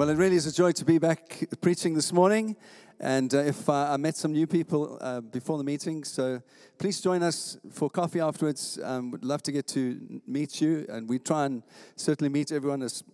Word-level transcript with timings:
Well, 0.00 0.08
it 0.08 0.16
really 0.16 0.36
is 0.36 0.46
a 0.46 0.52
joy 0.52 0.72
to 0.72 0.84
be 0.86 0.96
back 0.96 1.44
preaching 1.60 1.92
this 1.92 2.10
morning. 2.10 2.56
And 3.00 3.34
uh, 3.34 3.40
if 3.40 3.68
uh, 3.68 3.92
I 3.92 3.98
met 3.98 4.16
some 4.16 4.32
new 4.32 4.46
people 4.46 4.96
uh, 4.98 5.20
before 5.20 5.58
the 5.58 5.64
meeting, 5.64 6.04
so 6.04 6.40
please 6.78 7.02
join 7.02 7.22
us 7.22 7.58
for 7.70 7.90
coffee 7.90 8.20
afterwards. 8.20 8.78
Um, 8.82 9.10
would 9.10 9.26
love 9.26 9.42
to 9.42 9.52
get 9.52 9.66
to 9.66 10.22
meet 10.26 10.58
you, 10.58 10.86
and 10.88 11.06
we 11.06 11.18
try 11.18 11.44
and 11.44 11.62
certainly 11.96 12.30
meet 12.30 12.50
everyone 12.50 12.80
as 12.82 13.04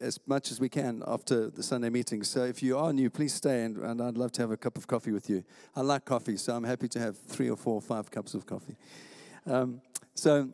as 0.00 0.18
much 0.26 0.50
as 0.50 0.58
we 0.58 0.68
can 0.68 1.04
after 1.06 1.50
the 1.50 1.62
Sunday 1.62 1.88
meeting. 1.88 2.24
So 2.24 2.42
if 2.42 2.64
you 2.64 2.78
are 2.78 2.92
new, 2.92 3.10
please 3.10 3.32
stay, 3.32 3.62
and, 3.62 3.76
and 3.76 4.02
I'd 4.02 4.18
love 4.18 4.32
to 4.32 4.42
have 4.42 4.50
a 4.50 4.56
cup 4.56 4.76
of 4.76 4.88
coffee 4.88 5.12
with 5.12 5.30
you. 5.30 5.44
I 5.76 5.82
like 5.82 6.04
coffee, 6.04 6.36
so 6.36 6.52
I'm 6.56 6.64
happy 6.64 6.88
to 6.88 6.98
have 6.98 7.16
three 7.16 7.48
or 7.48 7.56
four 7.56 7.76
or 7.76 7.80
five 7.80 8.10
cups 8.10 8.34
of 8.34 8.44
coffee. 8.44 8.74
Um, 9.46 9.80
so, 10.14 10.48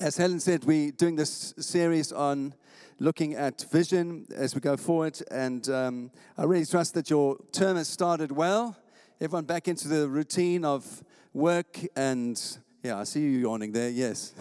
as 0.00 0.16
Helen 0.16 0.40
said, 0.40 0.64
we're 0.64 0.92
doing 0.92 1.16
this 1.16 1.52
series 1.58 2.10
on 2.10 2.54
looking 2.98 3.34
at 3.34 3.64
vision 3.70 4.26
as 4.34 4.54
we 4.54 4.60
go 4.60 4.76
forward. 4.76 5.20
And 5.30 5.68
um, 5.68 6.10
I 6.36 6.44
really 6.44 6.66
trust 6.66 6.94
that 6.94 7.10
your 7.10 7.36
term 7.52 7.76
has 7.76 7.88
started 7.88 8.32
well. 8.32 8.76
Everyone 9.20 9.44
back 9.44 9.68
into 9.68 9.88
the 9.88 10.08
routine 10.08 10.64
of 10.64 11.02
work 11.32 11.78
and 11.96 12.40
yeah, 12.82 13.00
I 13.00 13.04
see 13.04 13.20
you 13.20 13.30
yawning 13.40 13.72
there. 13.72 13.90
Yes. 13.90 14.34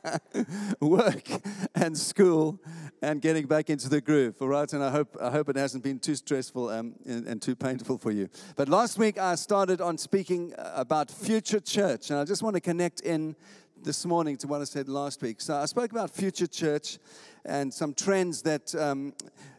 Work 0.80 1.28
and 1.76 1.96
school 1.96 2.60
and 3.00 3.22
getting 3.22 3.46
back 3.46 3.70
into 3.70 3.88
the 3.88 4.00
groove. 4.00 4.34
All 4.42 4.48
right. 4.48 4.70
And 4.72 4.82
I 4.82 4.90
hope, 4.90 5.16
I 5.20 5.30
hope 5.30 5.48
it 5.48 5.56
hasn't 5.56 5.84
been 5.84 6.00
too 6.00 6.16
stressful 6.16 6.70
um, 6.70 6.94
and, 7.06 7.26
and, 7.26 7.40
too 7.40 7.54
painful 7.54 7.98
for 7.98 8.10
you. 8.10 8.28
But 8.56 8.68
last 8.68 8.98
week 8.98 9.16
I 9.16 9.36
started 9.36 9.80
on 9.80 9.96
speaking 9.96 10.52
about 10.58 11.08
future 11.08 11.60
church. 11.60 12.10
And 12.10 12.18
I 12.18 12.24
just 12.24 12.42
want 12.42 12.54
to 12.54 12.60
connect 12.60 13.00
in 13.00 13.36
this 13.84 14.04
morning 14.06 14.36
to 14.36 14.46
what 14.46 14.60
I 14.60 14.64
said 14.64 14.88
last 14.88 15.22
week. 15.22 15.40
So 15.40 15.56
I 15.56 15.64
spoke 15.64 15.90
about 15.90 16.10
future 16.10 16.46
church 16.46 16.98
and 17.44 17.74
some 17.74 17.94
trends 17.94 18.42
that 18.42 18.72
um, 18.76 19.12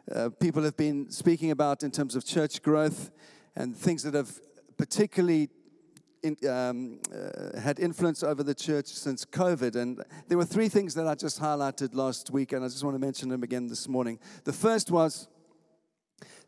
uh, 0.09 0.29
people 0.39 0.63
have 0.63 0.77
been 0.77 1.09
speaking 1.09 1.51
about 1.51 1.83
in 1.83 1.91
terms 1.91 2.15
of 2.15 2.25
church 2.25 2.61
growth 2.61 3.11
and 3.55 3.75
things 3.75 4.03
that 4.03 4.13
have 4.13 4.31
particularly 4.77 5.49
in, 6.21 6.37
um, 6.49 6.99
uh, 7.13 7.59
had 7.59 7.79
influence 7.79 8.23
over 8.23 8.43
the 8.43 8.55
church 8.55 8.87
since 8.87 9.25
COVID. 9.25 9.75
And 9.75 10.01
there 10.29 10.37
were 10.37 10.45
three 10.45 10.69
things 10.69 10.93
that 10.95 11.05
I 11.05 11.15
just 11.15 11.41
highlighted 11.41 11.93
last 11.93 12.31
week, 12.31 12.53
and 12.53 12.63
I 12.63 12.69
just 12.69 12.83
want 12.83 12.95
to 12.95 12.99
mention 12.99 13.27
them 13.27 13.43
again 13.43 13.67
this 13.67 13.89
morning. 13.89 14.19
The 14.45 14.53
first 14.53 14.89
was 14.89 15.27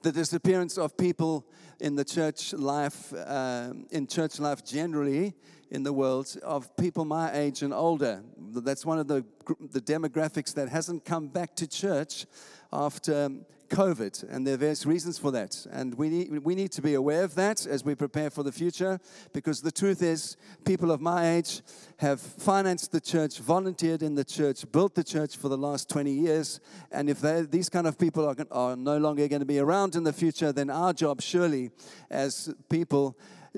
the 0.01 0.13
disappearance 0.13 0.77
of 0.77 0.95
people 0.95 1.45
in 1.81 1.95
the 1.95 2.05
church 2.05 2.53
life, 2.53 3.13
um, 3.25 3.85
in 3.91 4.07
church 4.07 4.39
life 4.39 4.63
generally 4.63 5.33
in 5.71 5.83
the 5.83 5.93
world, 5.93 6.35
of 6.43 6.75
people 6.77 7.05
my 7.05 7.31
age 7.33 7.61
and 7.61 7.73
older. 7.73 8.23
That's 8.37 8.85
one 8.85 8.99
of 8.99 9.07
the, 9.07 9.25
the 9.71 9.81
demographics 9.81 10.53
that 10.53 10.69
hasn't 10.69 11.05
come 11.05 11.27
back 11.27 11.55
to 11.55 11.67
church 11.67 12.25
after 12.71 13.31
COVID, 13.69 14.29
and 14.29 14.45
there 14.45 14.53
are 14.53 14.57
various 14.57 14.85
reasons 14.85 15.17
for 15.17 15.31
that. 15.31 15.65
And 15.71 15.95
we 15.95 16.09
need, 16.09 16.43
we 16.43 16.55
need 16.55 16.71
to 16.73 16.81
be 16.81 16.93
aware 16.93 17.23
of 17.23 17.35
that 17.35 17.65
as 17.65 17.83
we 17.83 17.95
prepare 17.95 18.29
for 18.29 18.43
the 18.43 18.51
future, 18.51 18.99
because 19.33 19.61
the 19.61 19.71
truth 19.71 20.01
is, 20.01 20.37
people 20.65 20.91
of 20.91 21.01
my 21.01 21.35
age 21.35 21.61
have 21.97 22.21
financed 22.21 22.91
the 22.91 23.01
church, 23.01 23.39
volunteered 23.39 24.03
in 24.03 24.15
the 24.15 24.23
church, 24.23 24.69
built 24.71 24.95
the 24.95 25.03
church 25.03 25.37
for 25.37 25.49
the 25.49 25.57
last 25.57 25.89
20 25.89 26.11
years. 26.11 26.59
And 26.91 27.09
if 27.09 27.21
these 27.49 27.69
kind 27.69 27.87
of 27.87 27.97
people 27.97 28.27
are, 28.27 28.35
are 28.51 28.75
no 28.75 28.97
longer 28.97 29.27
going 29.27 29.41
to 29.41 29.45
be 29.45 29.59
around 29.59 29.95
in 29.95 30.03
the 30.03 30.13
future, 30.13 30.51
then 30.51 30.69
our 30.69 30.93
job, 30.93 31.21
surely, 31.21 31.71
as 32.09 32.53
people, 32.69 33.17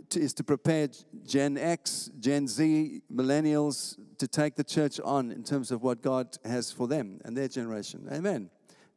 to, 0.10 0.20
is 0.20 0.34
to 0.34 0.44
prepare 0.44 0.90
Gen 1.26 1.58
X, 1.58 2.12
Gen 2.20 2.48
Z, 2.48 3.02
millennials 3.14 3.98
to 4.18 4.28
take 4.28 4.56
the 4.56 4.64
church 4.64 5.00
on 5.04 5.32
in 5.32 5.44
terms 5.44 5.72
of 5.72 5.84
what 5.84 6.02
God 6.02 6.38
has 6.46 6.72
for 6.72 6.88
them 6.88 7.20
and 7.26 7.36
their 7.36 7.48
generation. 7.48 8.08
Amen. 8.12 8.50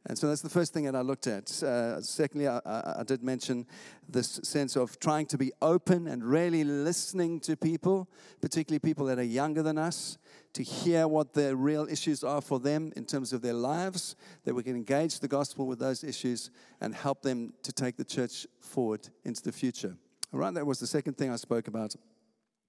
And 0.07 0.17
so 0.17 0.27
that's 0.27 0.41
the 0.41 0.49
first 0.49 0.73
thing 0.73 0.85
that 0.85 0.95
I 0.95 1.01
looked 1.01 1.27
at. 1.27 1.61
Uh, 1.61 2.01
secondly, 2.01 2.47
I, 2.47 2.59
I, 2.65 3.03
did 3.05 3.21
mention 3.21 3.67
this 4.09 4.39
sense 4.41 4.75
of 4.75 4.99
trying 4.99 5.27
to 5.27 5.37
be 5.37 5.51
open 5.61 6.07
and 6.07 6.23
really 6.23 6.63
listening 6.63 7.39
to 7.41 7.55
people, 7.55 8.09
particularly 8.41 8.79
people 8.79 9.05
that 9.05 9.19
are 9.19 9.23
younger 9.23 9.61
than 9.61 9.77
us, 9.77 10.17
to 10.53 10.63
hear 10.63 11.07
what 11.07 11.33
the 11.33 11.55
real 11.55 11.87
issues 11.87 12.23
are 12.23 12.41
for 12.41 12.59
them 12.59 12.91
in 12.95 13.05
terms 13.05 13.31
of 13.31 13.43
their 13.43 13.53
lives, 13.53 14.15
that 14.43 14.55
we 14.55 14.63
can 14.63 14.75
engage 14.75 15.19
the 15.19 15.27
gospel 15.27 15.67
with 15.67 15.77
those 15.77 16.03
issues 16.03 16.49
and 16.81 16.95
help 16.95 17.21
them 17.21 17.53
to 17.61 17.71
take 17.71 17.95
the 17.95 18.03
church 18.03 18.47
forward 18.59 19.07
into 19.23 19.43
the 19.43 19.51
future. 19.51 19.95
All 20.33 20.39
right, 20.39 20.53
that 20.53 20.65
was 20.65 20.79
the 20.79 20.87
second 20.87 21.17
thing 21.17 21.29
I 21.29 21.35
spoke 21.35 21.67
about. 21.67 21.93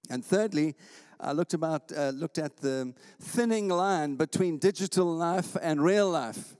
And 0.09 0.23
thirdly, 0.23 0.75
I 1.17 1.31
looked, 1.31 1.53
about, 1.53 1.93
uh, 1.95 2.09
looked 2.09 2.37
at 2.37 2.57
the 2.57 2.93
thinning 3.21 3.69
line 3.69 4.15
between 4.15 4.57
digital 4.57 5.05
life 5.05 5.55
and 5.61 5.81
real 5.81 6.09
life 6.09 6.57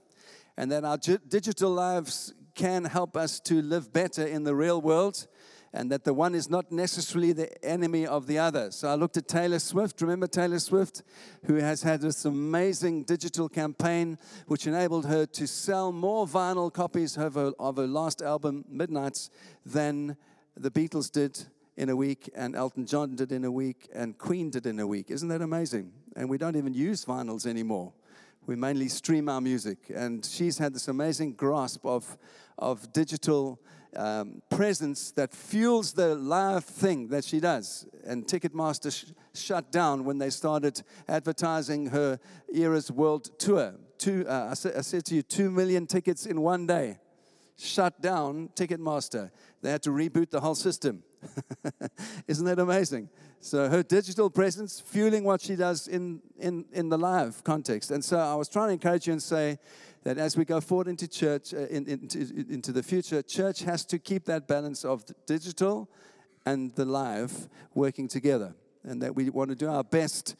and 0.56 0.72
that 0.72 0.84
our 0.84 0.96
digital 0.96 1.70
lives 1.70 2.32
can 2.54 2.86
help 2.86 3.18
us 3.18 3.38
to 3.40 3.60
live 3.60 3.92
better 3.92 4.26
in 4.26 4.44
the 4.44 4.54
real 4.54 4.80
world 4.80 5.26
and 5.74 5.90
that 5.90 6.04
the 6.04 6.14
one 6.14 6.34
is 6.34 6.48
not 6.48 6.70
necessarily 6.70 7.32
the 7.32 7.62
enemy 7.64 8.06
of 8.06 8.26
the 8.28 8.38
other. 8.38 8.70
So 8.70 8.88
I 8.88 8.94
looked 8.94 9.16
at 9.16 9.26
Taylor 9.26 9.58
Swift. 9.58 10.00
Remember 10.00 10.28
Taylor 10.28 10.60
Swift, 10.60 11.02
who 11.46 11.56
has 11.56 11.82
had 11.82 12.00
this 12.00 12.24
amazing 12.24 13.02
digital 13.02 13.48
campaign 13.48 14.16
which 14.46 14.68
enabled 14.68 15.04
her 15.04 15.26
to 15.26 15.46
sell 15.48 15.90
more 15.90 16.26
vinyl 16.26 16.72
copies 16.72 17.18
of 17.18 17.34
her, 17.34 17.52
of 17.58 17.76
her 17.76 17.88
last 17.88 18.22
album, 18.22 18.64
Midnights, 18.68 19.30
than 19.66 20.16
the 20.56 20.70
Beatles 20.70 21.10
did 21.10 21.44
in 21.76 21.88
a 21.88 21.96
week, 21.96 22.30
and 22.34 22.54
Elton 22.54 22.86
John 22.86 23.16
did 23.16 23.32
in 23.32 23.44
a 23.44 23.50
week, 23.50 23.88
and 23.92 24.16
Queen 24.16 24.50
did 24.50 24.66
in 24.66 24.78
a 24.78 24.86
week. 24.86 25.10
Isn't 25.10 25.28
that 25.28 25.42
amazing? 25.42 25.92
And 26.16 26.28
we 26.28 26.38
don't 26.38 26.56
even 26.56 26.74
use 26.74 27.04
vinyls 27.04 27.46
anymore 27.46 27.92
we 28.46 28.56
mainly 28.56 28.88
stream 28.88 29.28
our 29.28 29.40
music. 29.40 29.78
And 29.94 30.24
she's 30.24 30.58
had 30.58 30.74
this 30.74 30.88
amazing 30.88 31.32
grasp 31.32 31.84
of, 31.84 32.16
of 32.58 32.92
digital 32.92 33.60
um, 33.96 34.42
presence 34.50 35.12
that 35.12 35.32
fuels 35.32 35.92
the 35.92 36.14
live 36.14 36.64
thing 36.64 37.08
that 37.08 37.24
she 37.24 37.40
does. 37.40 37.86
And 38.04 38.26
Ticketmaster 38.26 38.92
sh- 38.92 39.12
shut 39.34 39.70
down 39.70 40.04
when 40.04 40.18
they 40.18 40.30
started 40.30 40.82
advertising 41.08 41.86
her 41.86 42.18
Eras 42.52 42.90
World 42.90 43.38
Tour. 43.38 43.74
Two, 43.98 44.26
uh, 44.28 44.48
I, 44.50 44.54
sa- 44.54 44.76
I 44.76 44.80
said 44.80 45.04
to 45.06 45.14
you, 45.14 45.22
two 45.22 45.50
million 45.50 45.86
tickets 45.86 46.26
in 46.26 46.40
one 46.40 46.66
day. 46.66 46.98
Shut 47.56 48.00
down 48.02 48.50
Ticketmaster. 48.56 49.30
They 49.64 49.70
had 49.70 49.82
to 49.84 49.90
reboot 49.90 50.28
the 50.28 50.42
whole 50.42 50.54
system. 50.54 51.02
Isn't 52.28 52.44
that 52.44 52.58
amazing? 52.58 53.08
So 53.40 53.70
her 53.70 53.82
digital 53.82 54.28
presence 54.28 54.78
fueling 54.78 55.24
what 55.24 55.40
she 55.40 55.56
does 55.56 55.88
in, 55.88 56.20
in, 56.38 56.66
in 56.70 56.90
the 56.90 56.98
live 56.98 57.42
context. 57.44 57.90
And 57.90 58.04
so 58.04 58.18
I 58.18 58.34
was 58.34 58.50
trying 58.50 58.68
to 58.68 58.72
encourage 58.74 59.06
you 59.06 59.14
and 59.14 59.22
say 59.22 59.58
that 60.02 60.18
as 60.18 60.36
we 60.36 60.44
go 60.44 60.60
forward 60.60 60.86
into 60.86 61.08
church, 61.08 61.54
uh, 61.54 61.60
in, 61.68 61.88
into, 61.88 62.18
into 62.46 62.72
the 62.72 62.82
future, 62.82 63.22
church 63.22 63.60
has 63.60 63.86
to 63.86 63.98
keep 63.98 64.26
that 64.26 64.46
balance 64.46 64.84
of 64.84 65.02
digital 65.24 65.88
and 66.44 66.74
the 66.74 66.84
live 66.84 67.48
working 67.72 68.06
together. 68.06 68.54
And 68.82 69.00
that 69.00 69.16
we 69.16 69.30
want 69.30 69.48
to 69.48 69.56
do 69.56 69.70
our 69.70 69.82
best 69.82 70.36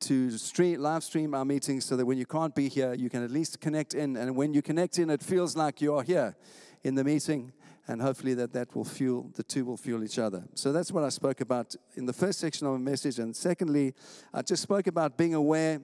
to 0.00 0.30
stream, 0.38 0.80
live 0.80 1.04
stream 1.04 1.34
our 1.34 1.44
meetings 1.44 1.84
so 1.84 1.96
that 1.96 2.06
when 2.06 2.16
you 2.16 2.24
can't 2.24 2.54
be 2.54 2.70
here, 2.70 2.94
you 2.94 3.10
can 3.10 3.22
at 3.22 3.30
least 3.30 3.60
connect 3.60 3.92
in. 3.92 4.16
And 4.16 4.34
when 4.34 4.54
you 4.54 4.62
connect 4.62 4.98
in, 4.98 5.10
it 5.10 5.22
feels 5.22 5.54
like 5.54 5.82
you 5.82 5.94
are 5.94 6.02
here 6.02 6.34
in 6.82 6.94
the 6.94 7.04
meeting 7.04 7.52
and 7.86 8.00
hopefully 8.00 8.34
that 8.34 8.52
that 8.52 8.74
will 8.74 8.84
fuel 8.84 9.30
the 9.34 9.42
two 9.42 9.64
will 9.64 9.76
fuel 9.76 10.02
each 10.02 10.18
other. 10.18 10.44
So 10.54 10.72
that's 10.72 10.90
what 10.92 11.04
i 11.04 11.08
spoke 11.08 11.40
about 11.40 11.74
in 11.94 12.06
the 12.06 12.12
first 12.12 12.40
section 12.40 12.66
of 12.66 12.72
my 12.72 12.90
message. 12.90 13.18
And 13.18 13.34
secondly 13.34 13.94
i 14.32 14.42
just 14.42 14.62
spoke 14.62 14.86
about 14.86 15.16
being 15.16 15.34
aware 15.34 15.80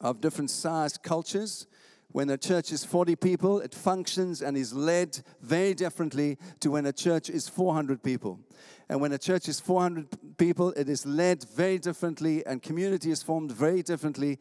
of 0.00 0.20
different 0.20 0.50
sized 0.50 1.02
cultures. 1.02 1.66
When 2.12 2.30
a 2.30 2.38
church 2.38 2.72
is 2.72 2.84
40 2.84 3.16
people 3.16 3.60
it 3.60 3.74
functions 3.74 4.42
and 4.42 4.56
is 4.56 4.72
led 4.72 5.18
very 5.40 5.74
differently 5.74 6.38
to 6.60 6.70
when 6.70 6.86
a 6.86 6.92
church 6.92 7.28
is 7.30 7.48
400 7.48 8.02
people 8.02 8.40
and 8.88 9.00
when 9.00 9.12
a 9.12 9.18
church 9.18 9.48
is 9.48 9.60
400 9.60 10.36
people 10.38 10.70
it 10.72 10.88
is 10.88 11.06
led 11.06 11.44
very 11.44 11.78
differently 11.78 12.44
and 12.46 12.62
community 12.62 13.10
is 13.10 13.22
formed 13.22 13.52
very 13.52 13.82
differently 13.82 14.38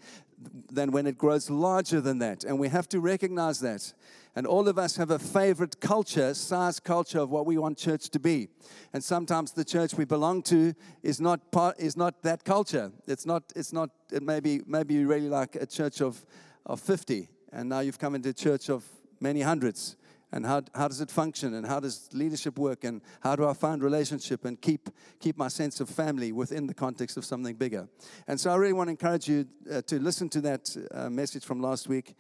than 0.72 0.92
when 0.92 1.08
it 1.08 1.18
grows 1.18 1.50
larger 1.50 2.02
than 2.02 2.20
that 2.20 2.44
and 2.44 2.60
we 2.60 2.70
have 2.70 2.88
to 2.90 3.00
recognize 3.00 3.60
that 3.60 3.94
and 4.36 4.46
all 4.46 4.68
of 4.68 4.78
us 4.78 4.98
have 4.98 5.12
a 5.12 5.20
favorite 5.20 5.80
culture, 5.80 6.34
size 6.34 6.80
culture 6.82 7.20
of 7.20 7.30
what 7.30 7.46
we 7.46 7.58
want 7.58 7.78
church 7.78 8.10
to 8.10 8.20
be. 8.20 8.50
And 8.92 9.02
sometimes 9.02 9.54
the 9.54 9.64
church 9.64 9.94
we 9.94 10.04
belong 10.04 10.44
to 10.44 10.74
is 11.04 11.22
not 11.22 11.52
part, 11.54 11.80
is 11.80 11.96
not 11.96 12.22
that 12.24 12.44
culture. 12.44 12.92
It's 13.08 13.26
not, 13.26 13.44
it's 13.56 13.72
not, 13.72 13.92
it 14.12 14.22
may 14.22 14.42
be, 14.42 14.62
maybe 14.68 14.96
you 14.96 15.08
really 15.08 15.30
like 15.30 15.56
a 15.56 15.66
church 15.66 16.02
of, 16.02 16.26
of 16.66 16.82
50, 16.82 17.30
and 17.54 17.70
now 17.70 17.80
you've 17.80 17.98
come 17.98 18.14
into 18.14 18.30
a 18.30 18.34
church 18.34 18.70
of 18.70 18.84
many 19.22 19.40
hundreds. 19.40 19.96
And 20.32 20.46
how, 20.46 20.64
how 20.74 20.88
does 20.88 21.02
it 21.02 21.12
function? 21.12 21.54
And 21.54 21.66
how 21.66 21.80
does 21.80 22.10
leadership 22.14 22.58
work? 22.58 22.84
And 22.84 23.02
how 23.22 23.36
do 23.36 23.48
I 23.48 23.54
find 23.54 23.84
relationship 23.84 24.46
and 24.46 24.60
keep, 24.60 24.90
keep 25.20 25.38
my 25.38 25.48
sense 25.48 25.80
of 25.80 25.90
family 25.90 26.32
within 26.32 26.68
the 26.68 26.74
context 26.74 27.18
of 27.18 27.26
something 27.26 27.56
bigger? 27.56 27.88
And 28.28 28.40
so 28.40 28.52
I 28.52 28.56
really 28.56 28.74
want 28.74 28.88
to 28.88 28.92
encourage 28.92 29.28
you 29.28 29.48
uh, 29.72 29.82
to 29.84 30.00
listen 30.00 30.30
to 30.30 30.42
that 30.42 30.76
uh, 30.92 31.10
message 31.10 31.46
from 31.46 31.62
last 31.62 31.88
week 31.88 32.16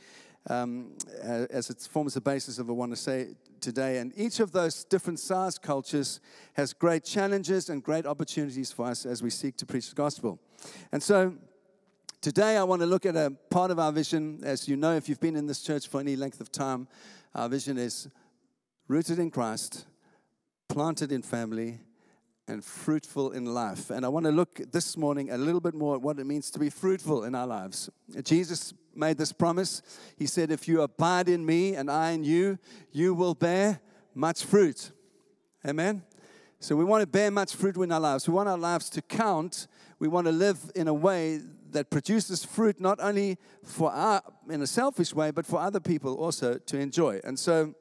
um, 0.50 0.96
as 1.24 1.70
it 1.70 1.82
forms 1.90 2.14
the 2.14 2.22
basis 2.22 2.60
of 2.60 2.68
what 2.68 2.76
I 2.76 2.78
want 2.78 2.92
to 2.92 2.98
say 2.98 3.36
today. 3.60 3.98
And 3.98 4.14
each 4.16 4.40
of 4.40 4.52
those 4.52 4.84
different 4.84 5.20
size 5.20 5.58
cultures 5.58 6.20
has 6.54 6.74
great 6.74 7.04
challenges 7.04 7.70
and 7.70 7.84
great 7.84 8.06
opportunities 8.06 8.72
for 8.72 8.86
us 8.86 9.06
as 9.06 9.24
we 9.24 9.30
seek 9.30 9.58
to 9.58 9.66
preach 9.66 9.90
the 9.90 9.96
gospel. 9.96 10.40
And 10.92 11.02
so 11.02 11.36
Today, 12.26 12.58
I 12.58 12.64
want 12.64 12.82
to 12.82 12.88
look 12.88 13.06
at 13.06 13.16
a 13.16 13.30
part 13.52 13.70
of 13.70 13.78
our 13.78 13.92
vision. 13.92 14.40
As 14.44 14.68
you 14.68 14.76
know, 14.76 14.96
if 14.96 15.08
you've 15.08 15.20
been 15.20 15.36
in 15.36 15.46
this 15.46 15.62
church 15.62 15.88
for 15.88 16.00
any 16.00 16.16
length 16.16 16.42
of 16.42 16.52
time, 16.52 16.88
our 17.36 17.50
vision 17.50 17.78
is 17.78 18.08
rooted 18.88 19.20
in 19.20 19.30
Christ, 19.30 19.86
planted 20.70 21.12
in 21.12 21.22
family, 21.22 21.80
and 22.48 22.64
fruitful 22.64 23.32
in 23.32 23.46
life. 23.46 23.90
And 23.90 24.06
I 24.06 24.10
want 24.10 24.26
to 24.26 24.32
look 24.32 24.62
this 24.72 24.96
morning 24.96 25.32
a 25.32 25.38
little 25.38 25.60
bit 25.60 25.74
more 25.74 25.96
at 25.96 26.02
what 26.02 26.18
it 26.18 26.26
means 26.26 26.50
to 26.52 26.60
be 26.60 26.70
fruitful 26.70 27.26
in 27.26 27.36
our 27.36 27.46
lives. 27.46 27.90
Jesus 28.24 28.74
made 28.96 29.18
this 29.18 29.34
promise. 29.34 29.82
He 30.16 30.28
said, 30.28 30.50
If 30.50 30.68
you 30.68 30.82
abide 30.82 31.28
in 31.28 31.46
me 31.46 31.76
and 31.76 31.92
I 31.92 32.12
in 32.12 32.24
you, 32.24 32.58
you 32.92 33.14
will 33.14 33.34
bear 33.34 33.82
much 34.14 34.46
fruit. 34.46 34.92
Amen. 35.68 36.04
So 36.60 36.76
we 36.76 36.86
want 36.86 37.02
to 37.02 37.08
bear 37.08 37.32
much 37.32 37.56
fruit 37.56 37.76
in 37.76 37.92
our 37.92 38.00
lives. 38.00 38.28
We 38.28 38.34
want 38.34 38.48
our 38.48 38.58
lives 38.58 38.90
to 38.92 39.02
count. 39.02 39.68
We 40.00 40.08
want 40.08 40.28
to 40.28 40.32
live 40.32 40.72
in 40.76 40.88
a 40.88 40.94
way 40.94 41.42
that 41.76 41.90
produces 41.90 42.44
fruit 42.44 42.80
not 42.80 43.00
only 43.02 43.38
for 43.64 43.92
our 43.92 44.22
in 44.50 44.62
a 44.62 44.68
selfish 44.68 45.14
way, 45.14 45.32
but 45.32 45.46
for 45.46 45.60
other 45.60 45.80
people 45.80 46.16
also 46.16 46.58
to 46.58 46.78
enjoy. 46.78 47.20
And 47.24 47.38
so 47.38 47.76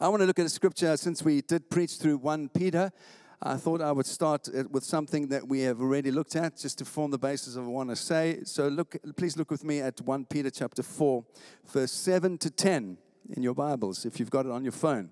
I 0.00 0.08
want 0.08 0.20
to 0.20 0.26
look 0.26 0.38
at 0.38 0.46
a 0.46 0.50
scripture 0.50 0.96
since 0.96 1.22
we 1.22 1.42
did 1.42 1.68
preach 1.70 1.96
through 1.96 2.18
1 2.18 2.50
Peter. 2.50 2.92
I 3.42 3.56
thought 3.56 3.82
I 3.82 3.92
would 3.92 4.06
start 4.06 4.48
uh, 4.48 4.64
with 4.70 4.84
something 4.84 5.28
that 5.28 5.46
we 5.46 5.60
have 5.60 5.80
already 5.80 6.10
looked 6.10 6.36
at 6.36 6.56
just 6.56 6.78
to 6.78 6.84
form 6.84 7.10
the 7.10 7.18
basis 7.18 7.56
of 7.56 7.66
what 7.66 7.70
I 7.70 7.74
want 7.74 7.90
to 7.90 7.96
say. 7.96 8.40
So 8.44 8.68
look, 8.68 8.96
please 9.16 9.36
look 9.36 9.50
with 9.50 9.64
me 9.64 9.80
at 9.80 10.00
1 10.00 10.26
Peter 10.26 10.50
chapter 10.50 10.82
4, 10.82 11.24
verse 11.66 11.92
7 11.92 12.38
to 12.38 12.50
10 12.50 12.96
in 13.36 13.42
your 13.42 13.54
Bibles, 13.54 14.06
if 14.06 14.20
you've 14.20 14.30
got 14.30 14.46
it 14.46 14.52
on 14.52 14.62
your 14.62 14.72
phone. 14.72 15.10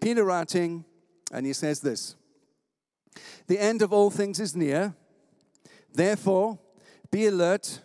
Peter 0.00 0.24
writing, 0.24 0.84
and 1.32 1.44
he 1.44 1.52
says 1.52 1.80
this 1.80 2.14
The 3.48 3.58
end 3.58 3.82
of 3.82 3.92
all 3.92 4.10
things 4.10 4.38
is 4.38 4.54
near. 4.54 4.94
Therefore, 5.92 6.58
be 7.10 7.26
alert 7.26 7.80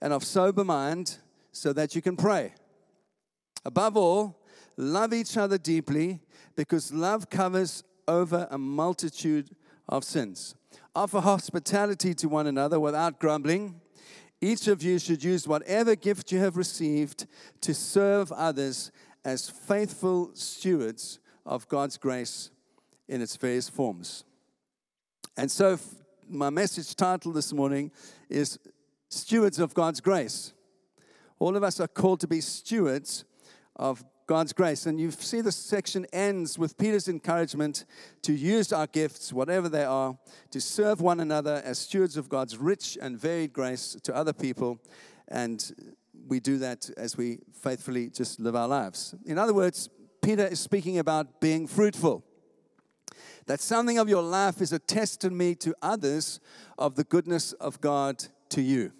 and 0.00 0.12
of 0.12 0.24
sober 0.24 0.64
mind 0.64 1.18
so 1.52 1.72
that 1.72 1.94
you 1.94 2.02
can 2.02 2.16
pray. 2.16 2.54
Above 3.64 3.96
all, 3.96 4.42
love 4.76 5.12
each 5.12 5.36
other 5.36 5.58
deeply 5.58 6.20
because 6.56 6.92
love 6.92 7.28
covers 7.30 7.84
over 8.08 8.48
a 8.50 8.58
multitude 8.58 9.50
of 9.88 10.04
sins. 10.04 10.54
Offer 10.94 11.20
hospitality 11.20 12.14
to 12.14 12.28
one 12.28 12.46
another 12.46 12.80
without 12.80 13.20
grumbling. 13.20 13.80
Each 14.40 14.68
of 14.68 14.82
you 14.82 14.98
should 14.98 15.22
use 15.22 15.46
whatever 15.46 15.94
gift 15.94 16.32
you 16.32 16.38
have 16.38 16.56
received 16.56 17.26
to 17.60 17.74
serve 17.74 18.32
others 18.32 18.90
as 19.24 19.50
faithful 19.50 20.30
stewards 20.34 21.18
of 21.44 21.68
God's 21.68 21.98
grace 21.98 22.50
in 23.08 23.20
its 23.20 23.36
various 23.36 23.68
forms. 23.68 24.24
And 25.36 25.50
so, 25.50 25.78
my 26.30 26.48
message 26.48 26.94
title 26.94 27.32
this 27.32 27.52
morning 27.52 27.90
is 28.28 28.58
Stewards 29.08 29.58
of 29.58 29.74
God's 29.74 30.00
Grace. 30.00 30.52
All 31.40 31.56
of 31.56 31.64
us 31.64 31.80
are 31.80 31.88
called 31.88 32.20
to 32.20 32.28
be 32.28 32.40
stewards 32.40 33.24
of 33.74 34.04
God's 34.28 34.52
grace. 34.52 34.86
And 34.86 35.00
you 35.00 35.10
see 35.10 35.40
this 35.40 35.56
section 35.56 36.06
ends 36.12 36.56
with 36.56 36.78
Peter's 36.78 37.08
encouragement 37.08 37.84
to 38.22 38.32
use 38.32 38.72
our 38.72 38.86
gifts, 38.86 39.32
whatever 39.32 39.68
they 39.68 39.82
are, 39.82 40.16
to 40.52 40.60
serve 40.60 41.00
one 41.00 41.18
another 41.18 41.60
as 41.64 41.80
stewards 41.80 42.16
of 42.16 42.28
God's 42.28 42.56
rich 42.56 42.96
and 43.00 43.18
varied 43.18 43.52
grace 43.52 43.96
to 44.04 44.14
other 44.14 44.32
people. 44.32 44.78
And 45.26 45.92
we 46.28 46.38
do 46.38 46.58
that 46.58 46.88
as 46.96 47.16
we 47.16 47.40
faithfully 47.52 48.08
just 48.08 48.38
live 48.38 48.54
our 48.54 48.68
lives. 48.68 49.16
In 49.26 49.36
other 49.36 49.54
words, 49.54 49.88
Peter 50.22 50.46
is 50.46 50.60
speaking 50.60 50.98
about 50.98 51.40
being 51.40 51.66
fruitful. 51.66 52.24
That 53.46 53.60
something 53.60 53.98
of 53.98 54.08
your 54.08 54.22
life 54.22 54.60
is 54.60 54.72
a 54.72 54.78
testimony 54.78 55.54
to 55.56 55.74
others 55.82 56.40
of 56.78 56.94
the 56.94 57.04
goodness 57.04 57.52
of 57.54 57.80
God 57.80 58.24
to 58.50 58.62
you. 58.62 58.92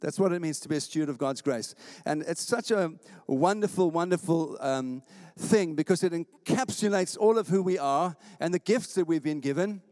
That's 0.00 0.18
what 0.18 0.32
it 0.32 0.40
means 0.40 0.60
to 0.60 0.68
be 0.68 0.76
a 0.76 0.80
steward 0.80 1.08
of 1.10 1.18
God's 1.18 1.42
grace. 1.42 1.74
And 2.06 2.22
it's 2.22 2.42
such 2.42 2.70
a 2.70 2.92
wonderful, 3.26 3.90
wonderful 3.90 4.56
um, 4.60 5.02
thing 5.38 5.74
because 5.74 6.02
it 6.02 6.12
encapsulates 6.12 7.18
all 7.18 7.38
of 7.38 7.48
who 7.48 7.62
we 7.62 7.78
are 7.78 8.16
and 8.40 8.52
the 8.52 8.58
gifts 8.58 8.94
that 8.94 9.06
we've 9.06 9.22
been 9.22 9.40
given 9.40 9.82